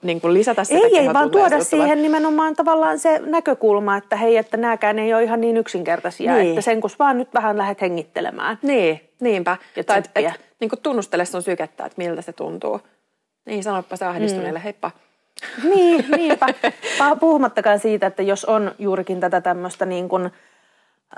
[0.02, 4.38] niin kuin lisätä sitä Ei, ei, vaan tuoda siihen nimenomaan tavallaan se näkökulma, että hei,
[4.38, 6.50] että nääkään ei ole ihan niin yksinkertaisia, niin.
[6.50, 8.60] että sen kun vaan nyt vähän lähdet hengittelemään.
[8.62, 9.58] Niin, niinpä.
[9.76, 12.82] Ja tai et, et, niin kuin tunnustele sun sykettä, että miltä se tuntuu.
[13.46, 14.64] Niin, sanoppa se ahdistuneelle, mm.
[14.64, 14.92] heippa.
[15.64, 16.48] Niin, niinpä.
[17.20, 20.32] Puhumattakaan siitä, että jos on juurikin tätä tämmöistä niin kuin,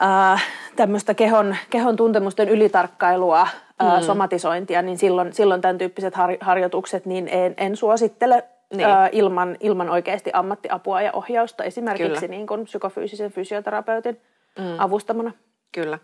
[0.02, 4.06] äh, tämmöistä kehon, kehon tuntemusten ylitarkkailua, äh, mm.
[4.06, 8.90] somatisointia, niin silloin, silloin tämän tyyppiset har, harjoitukset niin en, en suosittele niin.
[8.90, 14.22] äh, ilman, ilman oikeasti ammattiapua ja ohjausta, esimerkiksi niin kuin psykofyysisen fysioterapeutin
[14.60, 14.80] mm.
[14.80, 15.32] avustamana.
[15.72, 16.00] Kyllä.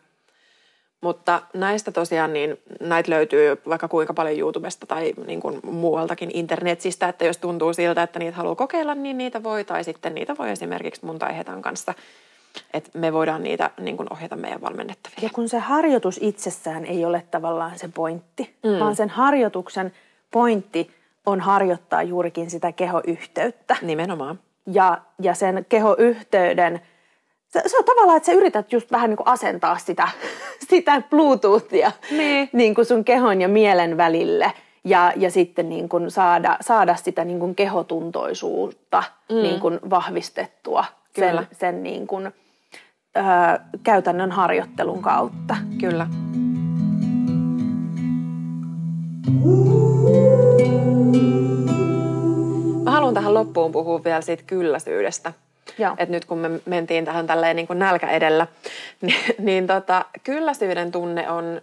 [1.04, 7.08] Mutta näistä tosiaan, niin näitä löytyy vaikka kuinka paljon YouTubesta tai niin kuin muualtakin internetsistä,
[7.08, 10.49] että jos tuntuu siltä, että niitä haluaa kokeilla, niin niitä voi, tai sitten niitä voi
[10.49, 11.93] esimerkiksi mun tai Hetan kanssa,
[12.74, 15.22] että me voidaan niitä niin kuin ohjata meidän valmennettaville.
[15.22, 18.80] Ja kun se harjoitus itsessään ei ole tavallaan se pointti, mm.
[18.80, 19.91] vaan sen harjoituksen
[20.32, 20.91] pointti
[21.26, 23.76] on harjoittaa juurikin sitä kehoyhteyttä.
[23.82, 24.39] Nimenomaan.
[24.68, 26.82] Ja, ja sen kehoyhteyden–
[27.54, 30.08] se, se on tavallaan, että sä yrität just vähän niin kuin asentaa sitä,
[30.70, 32.49] sitä Bluetoothia niin.
[32.54, 34.51] Niin kuin sun kehon ja mielen välille
[34.84, 39.36] ja, ja sitten niin kuin saada, saada sitä niin kuin kehotuntoisuutta mm.
[39.36, 41.41] niin kuin vahvistettua Kyllä.
[41.41, 42.32] sen, sen niin kuin, ö,
[43.84, 45.58] käytännön harjoittelun kautta.
[45.80, 46.08] Kyllä.
[52.84, 55.34] Mä haluan tähän loppuun puhua vielä siitä kylläisyydestä.
[55.97, 58.47] Et nyt kun me mentiin tähän tälleen niin kuin nälkä edellä,
[59.01, 61.61] niin, niin tota, kylläisyyden tunne on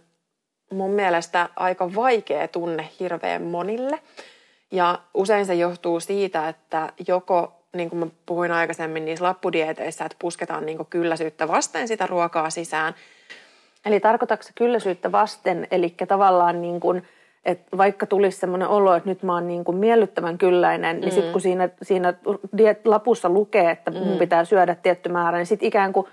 [0.72, 4.01] mun mielestä aika vaikea tunne hirveän monille.
[4.70, 10.16] Ja usein se johtuu siitä, että joko, niin kuin mä puhuin aikaisemmin niissä lappudieteissä, että
[10.18, 12.94] pusketaan niin kylläisyyttä vasten sitä ruokaa sisään.
[13.84, 17.03] Eli tarkoitatko kylläisyyttä vasten, eli tavallaan niin kuin–
[17.45, 21.01] että vaikka tulisi semmoinen olo, että nyt mä oon niin kuin miellyttävän kylläinen, mm.
[21.01, 22.14] niin sitten kun siinä, siinä
[22.84, 24.18] lapussa lukee, että mun mm.
[24.18, 26.07] pitää syödä tietty määrä, niin sitten ikään kuin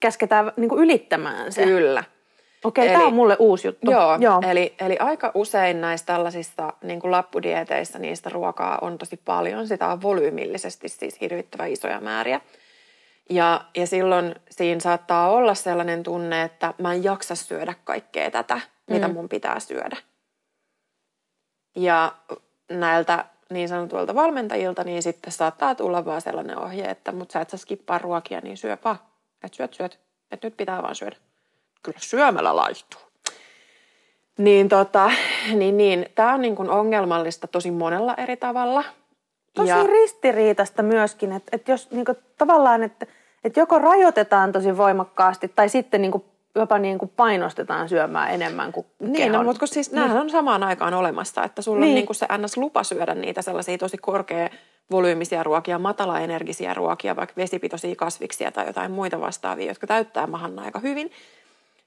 [0.00, 1.64] käsketään niin kuin ylittämään se.
[1.64, 2.04] Kyllä.
[2.64, 3.90] Okei, tämä on mulle uusi juttu.
[3.90, 4.40] Joo, joo.
[4.50, 9.66] Eli, eli aika usein näissä tällaisissa niin kuin lappudieteissa niistä ruokaa on tosi paljon.
[9.66, 12.40] Sitä on volyymillisesti siis hirvittävän isoja määriä.
[13.30, 18.60] Ja, ja silloin siinä saattaa olla sellainen tunne, että mä en jaksa syödä kaikkea tätä,
[18.90, 19.14] mitä mm.
[19.14, 19.96] mun pitää syödä.
[21.74, 22.12] Ja
[22.70, 27.50] näiltä niin sanotuilta valmentajilta, niin sitten saattaa tulla vaan sellainen ohje, että mut sä et
[27.50, 28.96] saa skippaa ruokia, niin syöpä.
[29.44, 29.98] Et syöt, syöt.
[30.30, 31.16] Et nyt pitää vaan syödä.
[31.82, 33.00] Kyllä syömällä laittuu.
[34.38, 35.10] Niin, tota,
[35.54, 36.06] niin, niin.
[36.14, 38.84] tämä on niin kuin ongelmallista tosi monella eri tavalla.
[39.54, 39.86] Tosi ja...
[39.86, 43.06] ristiriitasta myöskin, että, että jos niin kuin, tavallaan, että,
[43.44, 48.72] että joko rajoitetaan tosi voimakkaasti tai sitten niin kuin, jopa niin kuin painostetaan syömään enemmän
[48.72, 49.32] kuin Niin, no, kehon.
[49.32, 51.88] no, mutta siis nämähän on samaan aikaan olemassa, että sulla niin.
[51.88, 52.56] on niin kuin se ns.
[52.56, 54.50] lupa syödä niitä sellaisia tosi korkea
[54.90, 60.78] volyymisia ruokia, matalaenergisiä ruokia, vaikka vesipitoisia kasviksia tai jotain muita vastaavia, jotka täyttää mahan aika
[60.78, 61.10] hyvin.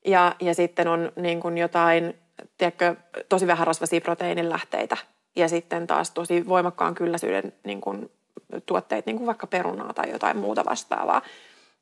[0.06, 2.16] Ja, ja sitten on niin kuin jotain,
[2.58, 2.96] tiedätkö,
[3.30, 4.98] tosi vähän rasvaisia proteiinilähteitä
[5.36, 8.12] ja sitten taas tosi voimakkaan kylläisyyden niin kuin,
[8.66, 11.22] tuotteita, niin kuin vaikka perunaa tai jotain muuta vastaavaa.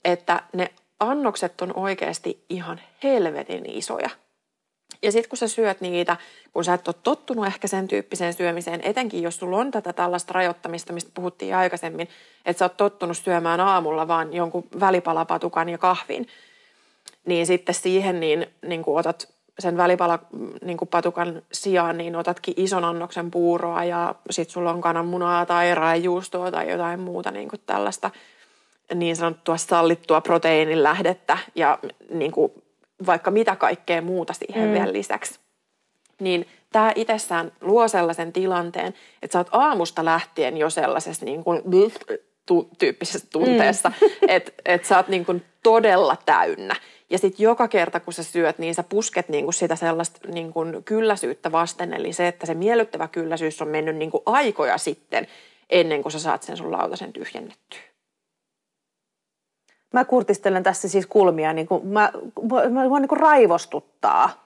[0.05, 4.09] Että ne annokset on oikeasti ihan helvetin isoja.
[5.01, 6.17] Ja sitten kun sä syöt niitä,
[6.53, 10.33] kun sä et ole tottunut ehkä sen tyyppiseen syömiseen, etenkin jos sulla on tätä tällaista
[10.33, 12.07] rajoittamista, mistä puhuttiin aikaisemmin,
[12.45, 16.27] että sä oot tottunut syömään aamulla vaan jonkun välipalapatukan ja kahvin,
[17.25, 23.31] niin sitten siihen niin, niin kuin otat sen välipalapatukan niin sijaan, niin otatkin ison annoksen
[23.31, 28.11] puuroa ja sitten sulla on kananmunaa tai raijuustoa tai jotain muuta niin tällaista–
[28.93, 31.79] niin sanottua sallittua proteiinin lähdettä ja
[32.09, 32.51] niin kuin
[33.05, 34.73] vaikka mitä kaikkea muuta siihen mm.
[34.73, 35.39] vielä lisäksi.
[36.19, 41.61] Niin tämä itsessään luo sellaisen tilanteen, että sä oot aamusta lähtien jo sellaisessa niin kuin
[42.45, 44.07] tu- tyyppisessä tunteessa, mm.
[44.27, 46.75] että et sä oot niin kuin todella täynnä.
[47.09, 50.53] Ja sitten joka kerta, kun sä syöt, niin sä pusket niin kuin sitä sellaista niin
[50.53, 51.93] kuin kylläisyyttä vasten.
[51.93, 55.27] Eli se, että se miellyttävä kylläisyys on mennyt niin kuin aikoja sitten,
[55.69, 57.92] ennen kuin sä saat sen sun lautasen tyhjennettyä
[59.93, 62.11] mä kurtistelen tässä siis kulmia, niin kuin mä,
[62.69, 64.43] mä, mä niin kuin raivostuttaa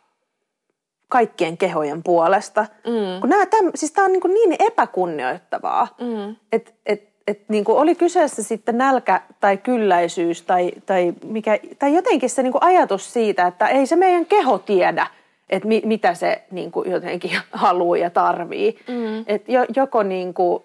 [1.10, 2.62] kaikkien kehojen puolesta.
[2.62, 3.22] Mm.
[3.22, 6.36] Kun nämä, täm, siis tämä on niin, kuin niin epäkunnioittavaa, mm.
[6.52, 12.30] että et, et niin oli kyseessä sitten nälkä tai kylläisyys tai, tai, mikä, tai jotenkin
[12.30, 15.08] se niin kuin ajatus siitä, että ei se meidän keho tiedä,
[15.50, 18.80] että mi, mitä se niin kuin jotenkin haluaa ja tarvii.
[18.88, 19.26] Mm.
[19.48, 20.64] Jo, joko niin kuin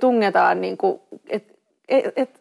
[0.00, 1.54] tungetaan, niin kuin, että
[1.88, 2.40] et, et,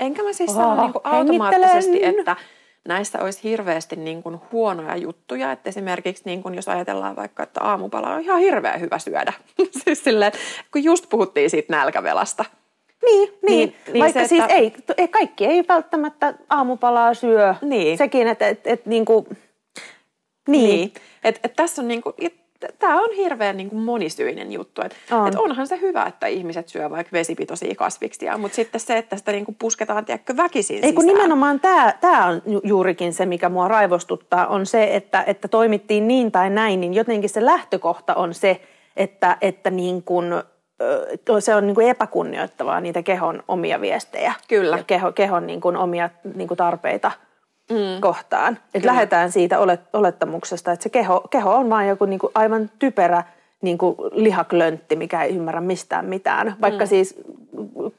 [0.00, 2.36] Enkä mä siis sano niin kuin automaattisesti, että
[2.88, 5.52] näissä olisi hirveästi niin kuin huonoja juttuja.
[5.52, 9.32] Että esimerkiksi niin kuin jos ajatellaan vaikka, että aamupala on ihan hirveän hyvä syödä.
[9.84, 10.32] siis silleen,
[10.72, 12.44] kun just puhuttiin siitä nälkävelasta.
[13.04, 13.40] Niin, niin.
[13.42, 14.54] niin, niin vaikka se, siis että...
[14.54, 17.54] ei, ei, kaikki ei välttämättä aamupalaa syö.
[17.62, 17.98] Niin.
[17.98, 19.26] Sekin, että et, et, niin kuin,
[20.48, 20.70] niin.
[20.70, 20.92] niin.
[21.24, 22.14] Et, et tässä on niin kuin,
[22.78, 24.82] tämä on hirveän niin kuin monisyinen juttu.
[24.82, 25.28] Et, on.
[25.28, 29.32] et onhan se hyvä, että ihmiset syö vaikka vesipitoisia kasviksia, mutta sitten se, että sitä
[29.32, 33.68] niin kuin pusketaan tiedätkö, väkisin Ei kun nimenomaan tämä, tämä on juurikin se, mikä mua
[33.68, 38.60] raivostuttaa, on se, että, että toimittiin niin tai näin, niin jotenkin se lähtökohta on se,
[38.96, 40.26] että, että niin kuin,
[41.40, 44.34] se on niin kuin epäkunnioittavaa niitä kehon omia viestejä.
[44.48, 44.76] Kyllä.
[44.76, 47.10] Ja keho, kehon niin kuin omia niin kuin tarpeita–
[47.70, 48.00] mm.
[48.00, 48.58] kohtaan.
[48.74, 52.70] Että lähdetään siitä olet, olettamuksesta, että se keho, keho on vain joku niin kuin aivan
[52.78, 53.24] typerä
[53.62, 56.56] niin kuin lihaklöntti, mikä ei ymmärrä mistään mitään.
[56.60, 56.88] Vaikka mm.
[56.88, 57.20] siis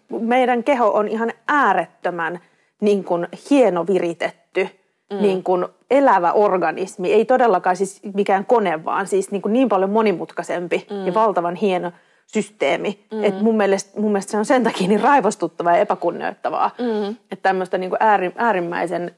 [0.10, 2.40] meidän keho on ihan äärettömän
[2.82, 4.70] niin kuin hieno viritetty,
[5.14, 5.22] mm.
[5.22, 7.14] niin kuin elävä organismi.
[7.14, 11.08] Ei todellakaan siis mikään kone, vaan siis niin, kuin niin paljon monimutkaisempi mm.
[11.08, 11.92] ja valtavan hieno
[12.28, 13.06] systeemi.
[13.12, 13.24] Mm.
[13.24, 16.72] Et mun, mielestä, mun mielestä se on sen takia niin raivostuttavaa ja epäkunnioittavaa.
[16.80, 17.10] Mm.
[17.10, 18.00] Että tämmöistä niin kuin
[18.38, 19.16] äärimmäisen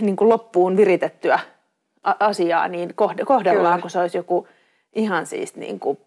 [0.00, 1.38] niin kuin loppuun viritettyä
[2.02, 3.78] asiaa, niin kohdellaan, Kyllä.
[3.80, 4.48] kun se olisi joku
[4.94, 5.98] ihan siis niin kuin...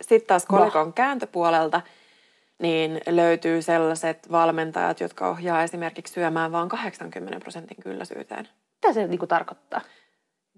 [0.00, 1.80] Sitten taas kolikon kääntöpuolelta
[2.58, 8.48] niin löytyy sellaiset valmentajat, jotka ohjaa esimerkiksi syömään vain 80 prosentin kylläisyyteen.
[8.74, 9.80] Mitä se niin kuin tarkoittaa?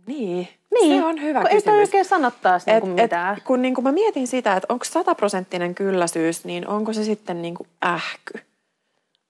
[0.07, 1.79] Niin, niin, se on hyvä kun kysymys.
[1.79, 3.37] Ei oikein sanottaa niin kuin mitään.
[3.39, 7.43] Et, kun niin kuin mä mietin sitä, että onko sataprosenttinen kylläisyys, niin onko se sitten
[7.43, 8.39] niin kuin ähky?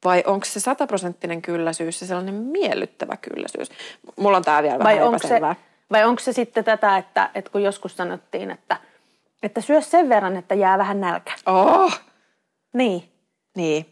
[0.04, 3.70] Vai onko se sataprosenttinen kylläisyys se sellainen miellyttävä kylläisyys?
[4.16, 5.40] Mulla on tämä vielä vai vähän onko se,
[5.90, 8.76] vai onko se sitten tätä, että, että kun joskus sanottiin, että,
[9.42, 11.32] että syö sen verran, että jää vähän nälkä.
[11.46, 12.00] Oh!
[12.74, 13.12] Niin.
[13.56, 13.86] Niin.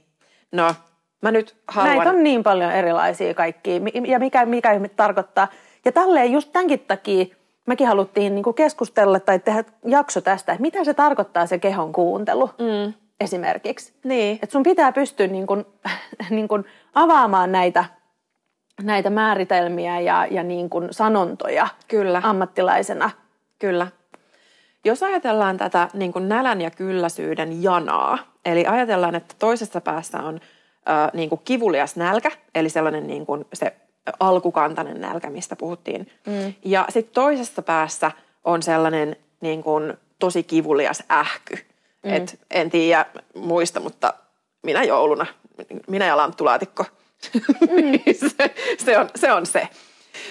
[0.52, 0.74] No,
[1.22, 1.96] mä nyt haluan...
[1.96, 3.80] Näitä on niin paljon erilaisia kaikkia.
[4.06, 5.48] Ja mikä, mikä tarkoittaa.
[5.84, 7.26] Ja tälleen just tämänkin takia
[7.66, 12.50] mekin haluttiin niin keskustella tai tehdä jakso tästä, että mitä se tarkoittaa se kehon kuuntelu.
[12.58, 13.92] Mm esimerkiksi.
[14.04, 14.38] Niin.
[14.42, 15.66] Et sun pitää pystyä niin kun,
[16.30, 16.64] niin kun
[16.94, 17.84] avaamaan näitä,
[18.82, 22.20] näitä määritelmiä ja, ja niin kun sanontoja Kyllä.
[22.24, 23.10] ammattilaisena.
[23.58, 23.86] Kyllä.
[24.84, 30.40] Jos ajatellaan tätä niin kuin nälän ja kylläisyyden janaa, eli ajatellaan, että toisessa päässä on
[30.90, 33.76] äh, niin kuin kivulias nälkä, eli sellainen niin kuin se
[34.20, 36.10] alkukantainen nälkä, mistä puhuttiin.
[36.26, 36.54] Mm.
[36.64, 38.10] Ja sitten toisessa päässä
[38.44, 41.58] on sellainen niin kuin tosi kivulias ähky.
[42.02, 42.12] Mm.
[42.14, 44.14] Et en tiedä muista, mutta
[44.62, 45.26] minä jouluna,
[45.88, 46.84] minä ja lanttulaatikko,
[47.34, 48.14] mm.
[48.36, 49.68] se, se, on, se on se.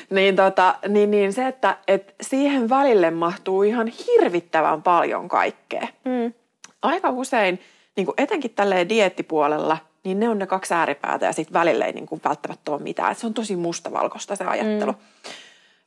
[0.10, 5.88] Niin, tota, niin, niin se, että et siihen välille mahtuu ihan hirvittävän paljon kaikkea.
[6.06, 6.34] Mm.
[6.82, 7.60] Aika usein,
[7.96, 11.94] niin kuin etenkin tälleen diettipuolella, niin ne on ne kaksi ääripäätä ja sitten välillä ei
[11.94, 13.12] niin kuin välttämättä ole mitään.
[13.12, 14.92] Et se on tosi mustavalkoista se ajattelu.
[14.92, 14.98] Mm.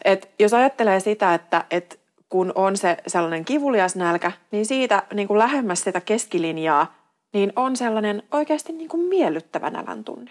[0.05, 2.01] Et jos ajattelee sitä, että et
[2.35, 6.95] kun on se sellainen kivulias nälkä, niin siitä niin kuin lähemmäs sitä keskilinjaa,
[7.32, 10.30] niin on sellainen oikeasti niin kuin miellyttävä nälän tunne.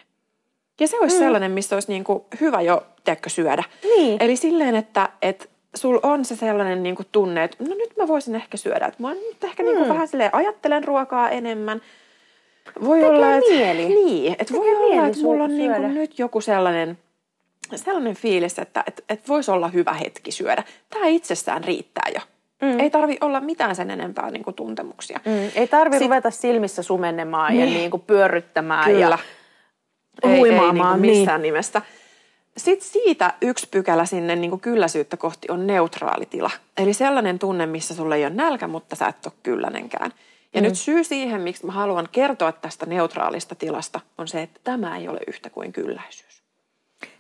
[0.80, 1.20] Ja se olisi mm.
[1.20, 3.64] sellainen, missä olisi niin kuin hyvä jo, teekö, syödä.
[3.84, 4.24] Niin.
[4.24, 5.46] Eli silleen, että, että
[5.76, 8.86] sul on se sellainen niin kuin tunne, että no nyt mä voisin ehkä syödä.
[8.86, 9.94] Että mä nyt ehkä niin kuin mm.
[9.94, 11.82] vähän silleen ajattelen ruokaa enemmän.
[12.84, 13.86] Voi Tekee olla, että, mieli.
[13.86, 16.98] Niin, että voi olla, että mulla on niin kuin nyt joku sellainen,
[17.78, 20.64] sellainen fiilis, että, että, että voisi olla hyvä hetki syödä.
[20.90, 22.22] Tämä itsessään riittää jo.
[22.62, 22.80] Mm.
[22.80, 25.20] Ei tarvi olla mitään sen enempää niin kuin tuntemuksia.
[25.26, 25.52] Mm.
[25.56, 26.08] Ei tarvi Sit...
[26.08, 27.60] ruveta silmissä sumennemaan niin.
[27.60, 29.00] ja niin kuin pyörryttämään Kyllä.
[29.00, 29.18] ja
[30.24, 30.96] ei, huimaamaan.
[30.96, 31.54] Ei niin missään niin.
[31.54, 31.82] nimestä.
[32.58, 36.52] Sitten siitä yksi pykälä sinne niin kuin kylläisyyttä kohti on neutraali tila.
[36.78, 40.14] Eli sellainen tunne, missä sulle ei ole nälkä, mutta sä et ole kyllänenkään.
[40.54, 40.68] Ja mm.
[40.68, 45.08] nyt syy siihen, miksi mä haluan kertoa tästä neutraalista tilasta, on se, että tämä ei
[45.08, 46.33] ole yhtä kuin kylläisyys.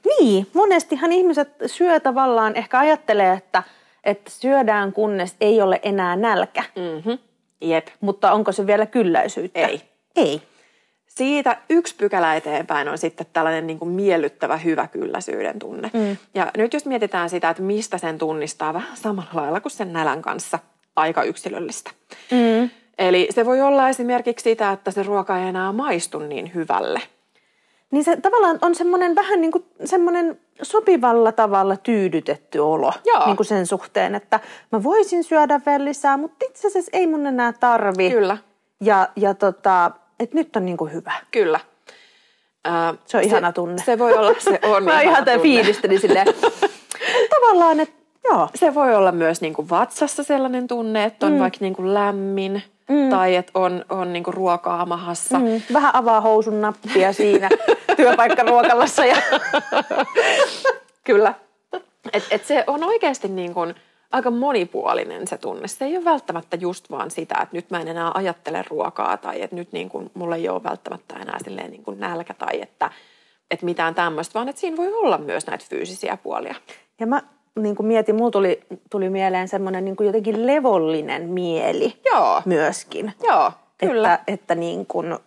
[0.06, 3.64] Niin, monestihan ihmiset syö tavallaan, ehkä ajattelee, että,
[4.04, 6.64] että syödään kunnes ei ole enää nälkä.
[6.76, 7.18] Mm-hmm.
[7.62, 7.88] Jep.
[8.01, 9.60] Mutta onko se vielä kylläisyyttä?
[9.60, 9.82] Ei.
[10.16, 10.41] Ei.
[11.08, 15.91] Siitä yksi pykälä eteenpäin on sitten tällainen niin kuin miellyttävä hyvä kylläisyyden tunne.
[15.93, 16.18] Mm.
[16.34, 20.22] Ja nyt jos mietitään sitä, että mistä sen tunnistaa vähän samalla lailla kuin sen nälän
[20.22, 20.60] kanssa,
[20.95, 21.91] aika yksilöllistä.
[22.32, 22.70] Mm.
[22.97, 27.01] Eli se voi olla esimerkiksi sitä, että se ruoka ei enää maistu niin hyvälle.
[27.93, 33.25] Niin se tavallaan on semmoinen vähän niin kuin semmoinen sopivalla tavalla tyydytetty olo Joo.
[33.25, 34.39] Niin kuin sen suhteen, että
[34.71, 38.11] mä voisin syödä vielä lisää, mutta itse asiassa ei mun enää tarvi.
[38.11, 38.37] Kyllä.
[38.81, 41.13] Ja, ja tota, että nyt on niin kuin hyvä.
[41.31, 41.59] Kyllä.
[42.67, 43.83] Äh, se on se, ihana tunne.
[43.85, 46.27] Se voi olla, se on Mä ihan tämän fiilistelin silleen,
[47.39, 48.49] tavallaan, että joo.
[48.55, 51.39] Se voi olla myös niin kuin vatsassa sellainen tunne, että on mm.
[51.39, 53.09] vaikka niin kuin lämmin mm.
[53.09, 55.39] tai että on, on niin kuin ruokaa mahassa.
[55.39, 55.61] Mm.
[55.73, 57.49] Vähän avaa housun nappia siinä
[57.97, 59.05] työpaikkaruokalassa.
[59.05, 59.15] Ja...
[61.03, 61.34] Kyllä.
[62.13, 63.75] Et, et se on oikeasti niin kuin,
[64.11, 65.67] aika monipuolinen se tunne.
[65.67, 69.41] Se ei ole välttämättä just vaan sitä, että nyt mä en enää ajattele ruokaa tai
[69.41, 72.91] että nyt niin kuin, mulla ei ole välttämättä enää silleen niin kuin nälkä tai että,
[73.51, 76.55] että mitään tämmöistä, vaan että siinä voi olla myös näitä fyysisiä puolia.
[76.99, 77.21] Ja mä
[77.60, 82.41] niin kuin mietin, mulla tuli, tuli mieleen semmoinen niin kuin jotenkin levollinen mieli Joo.
[82.45, 83.14] myöskin.
[83.24, 84.14] Joo, kyllä.
[84.14, 85.18] Että, että niin kuin,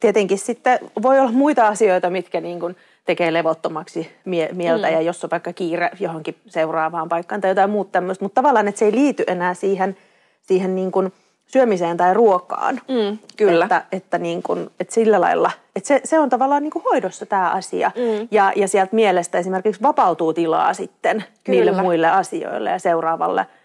[0.00, 4.92] tietenkin sitten voi olla muita asioita, mitkä niin kuin tekee levottomaksi mie- mieltä mm.
[4.92, 8.24] ja jos on vaikka kiire johonkin seuraavaan paikkaan tai jotain muuta tämmöistä.
[8.24, 9.96] Mutta tavallaan, että se ei liity enää siihen,
[10.42, 11.12] siihen niin kuin
[11.52, 12.80] syömiseen tai ruokaan.
[12.88, 13.64] Mm, kyllä.
[13.64, 17.26] Että, että, niin kuin, että sillä lailla, että se, se on tavallaan niin kuin hoidossa
[17.26, 17.90] tämä asia.
[17.96, 18.28] Mm.
[18.30, 21.58] Ja, ja sieltä mielestä esimerkiksi vapautuu tilaa sitten kyllä.
[21.58, 23.46] niille muille asioille ja seuraavalle–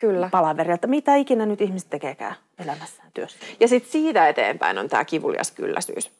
[0.00, 0.30] Kyllä.
[0.74, 3.38] että mitä ikinä nyt ihmiset tekeekään elämässään työssä.
[3.60, 6.10] Ja sitten siitä eteenpäin on tämä kivulias kylläisyys.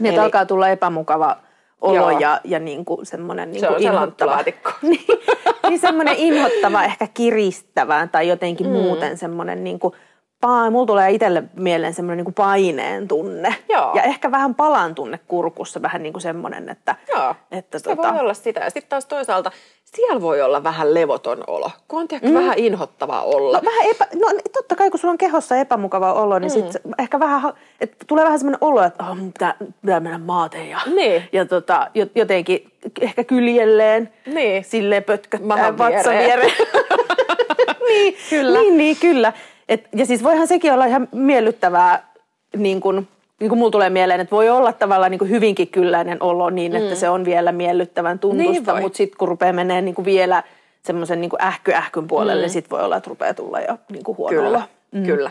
[0.00, 0.22] Niin, Eli...
[0.22, 1.36] alkaa tulla epämukava
[1.80, 2.10] olo Joo.
[2.10, 4.42] ja, ja niin kuin semmoinen niin se on inhottava.
[4.82, 5.06] niin,
[5.68, 8.72] niin semmoinen inhottava, ehkä kiristävä tai jotenkin mm.
[8.72, 9.94] muuten semmoinen niin kuin–
[10.70, 13.54] mulla tulee itselle mieleen semmoinen niin paineen tunne.
[13.68, 13.92] Joo.
[13.94, 16.96] Ja ehkä vähän palan tunne kurkussa, vähän niin kuin semmoinen, että...
[17.08, 18.12] Joo, että se tota...
[18.12, 18.60] voi olla sitä.
[18.60, 19.50] Ja sitten taas toisaalta
[19.84, 22.34] siellä voi olla vähän levoton olo, kun on mm.
[22.34, 23.58] vähän inhottavaa olla.
[23.58, 26.70] No, vähän epä, no totta kai, kun sulla on kehossa epämukava olo, niin mm.
[26.70, 30.78] sit ehkä vähän, että tulee vähän semmoinen olo, että oh, pitää, pitää mennä maateen ja,
[30.94, 31.28] niin.
[31.32, 34.64] ja tota, jotenkin ehkä kyljelleen, niin.
[34.64, 36.52] silleen pötköttää vatsan viereen.
[37.88, 38.58] niin, kyllä.
[38.58, 39.32] Niin, niin, kyllä.
[39.68, 42.08] Et, ja siis voihan sekin olla ihan miellyttävää,
[42.56, 43.08] niin kuin,
[43.40, 46.76] niin kuin mulla tulee mieleen, että voi olla tavallaan niin kuin hyvinkin kylläinen olo niin,
[46.76, 46.96] että mm.
[46.96, 50.42] se on vielä miellyttävän tuntusta, niin mutta sitten kun rupeaa menee niin kuin vielä
[50.82, 52.40] semmoisen niin ähky-ähkyn puolelle, mm.
[52.40, 54.62] niin sitten voi olla, että rupeaa tulla jo niin kuin huono Kyllä.
[54.92, 55.04] Mm.
[55.06, 55.30] kyllä.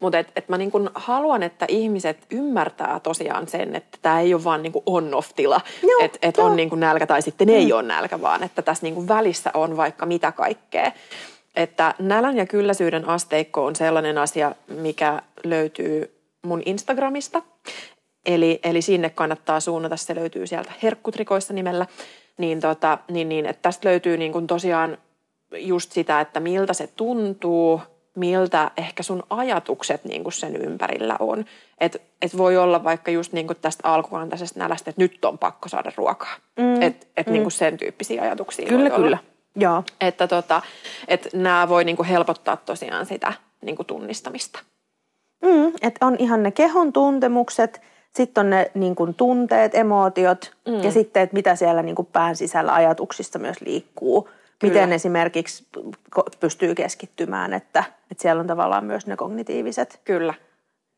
[0.00, 4.34] Mutta et, et mä niin kun haluan, että ihmiset ymmärtää tosiaan sen, että tämä ei
[4.34, 5.60] ole vaan niin on-off-tila,
[6.02, 7.54] että et on niin nälkä tai sitten mm.
[7.54, 10.92] ei ole nälkä, vaan että tässä niin välissä on vaikka mitä kaikkea
[11.56, 17.42] että nälän ja kylläisyyden asteikko on sellainen asia, mikä löytyy mun Instagramista.
[18.26, 21.86] Eli, eli sinne kannattaa suunnata, se löytyy sieltä herkkutrikoissa nimellä.
[22.38, 24.98] Niin, tota, niin, niin että tästä löytyy niin kuin tosiaan
[25.56, 27.80] just sitä, että miltä se tuntuu,
[28.16, 31.44] miltä ehkä sun ajatukset niin kuin sen ympärillä on.
[31.80, 35.68] Että et voi olla vaikka just niin kuin tästä alkukantaisesta nälästä, että nyt on pakko
[35.68, 36.36] saada ruokaa.
[36.56, 36.82] Mm.
[36.82, 37.32] Että et mm.
[37.32, 39.06] niin kuin sen tyyppisiä ajatuksia Kyllä, kyllä.
[39.06, 39.31] Olla.
[39.56, 39.84] Joo.
[40.00, 40.62] Että tota,
[41.08, 43.32] et nämä voi niin kuin helpottaa tosiaan sitä
[43.62, 44.58] niin kuin tunnistamista.
[45.42, 47.80] Mm, että on ihan ne kehon tuntemukset,
[48.14, 50.82] sitten on ne niin kuin, tunteet, emootiot mm.
[50.82, 54.22] ja sitten, että mitä siellä niin kuin, pään sisällä ajatuksista myös liikkuu.
[54.22, 54.72] Kyllä.
[54.74, 55.66] Miten esimerkiksi
[56.40, 60.34] pystyy keskittymään, että, että siellä on tavallaan myös ne kognitiiviset Kyllä.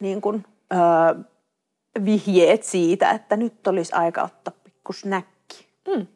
[0.00, 1.24] Niin kuin, öö,
[2.04, 5.66] vihjeet siitä, että nyt olisi aika ottaa pikku snäkki.
[5.88, 6.06] Mm.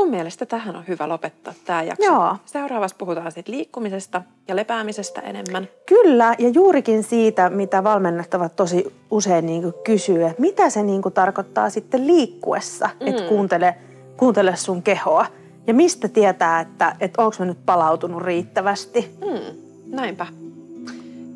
[0.00, 2.04] Mun mielestä tähän on hyvä lopettaa tämä jakso.
[2.04, 2.36] Joo.
[2.46, 5.68] Seuraavassa puhutaan sitten liikkumisesta ja lepäämisestä enemmän.
[5.86, 11.70] Kyllä, ja juurikin siitä, mitä valmennettavat tosi usein niin kysyy, että mitä se niin tarkoittaa
[11.70, 13.06] sitten liikkuessa, mm.
[13.06, 13.74] että kuuntele,
[14.16, 15.26] kuuntele sun kehoa.
[15.66, 19.16] Ja mistä tietää, että, että onko mä nyt palautunut riittävästi.
[19.20, 19.56] Mm.
[19.86, 20.26] Näinpä.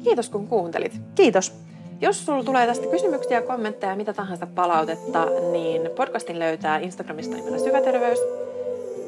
[0.05, 1.01] Kiitos kun kuuntelit.
[1.15, 1.53] Kiitos.
[2.01, 8.19] Jos sulla tulee tästä kysymyksiä, kommentteja, mitä tahansa palautetta, niin podcastin löytää Instagramista nimellä Syväterveys.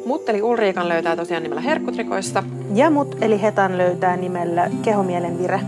[0.07, 2.43] Mut eli Ulriikan löytää tosiaan nimellä Herkkutrikoissa.
[2.75, 5.61] Ja mut eli Hetan löytää nimellä Kehomielen vire.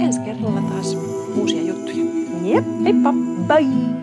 [0.00, 0.96] Ensi kerralla taas
[1.36, 2.04] uusia juttuja.
[2.42, 3.14] Jep, heippa.
[3.46, 4.00] Bye.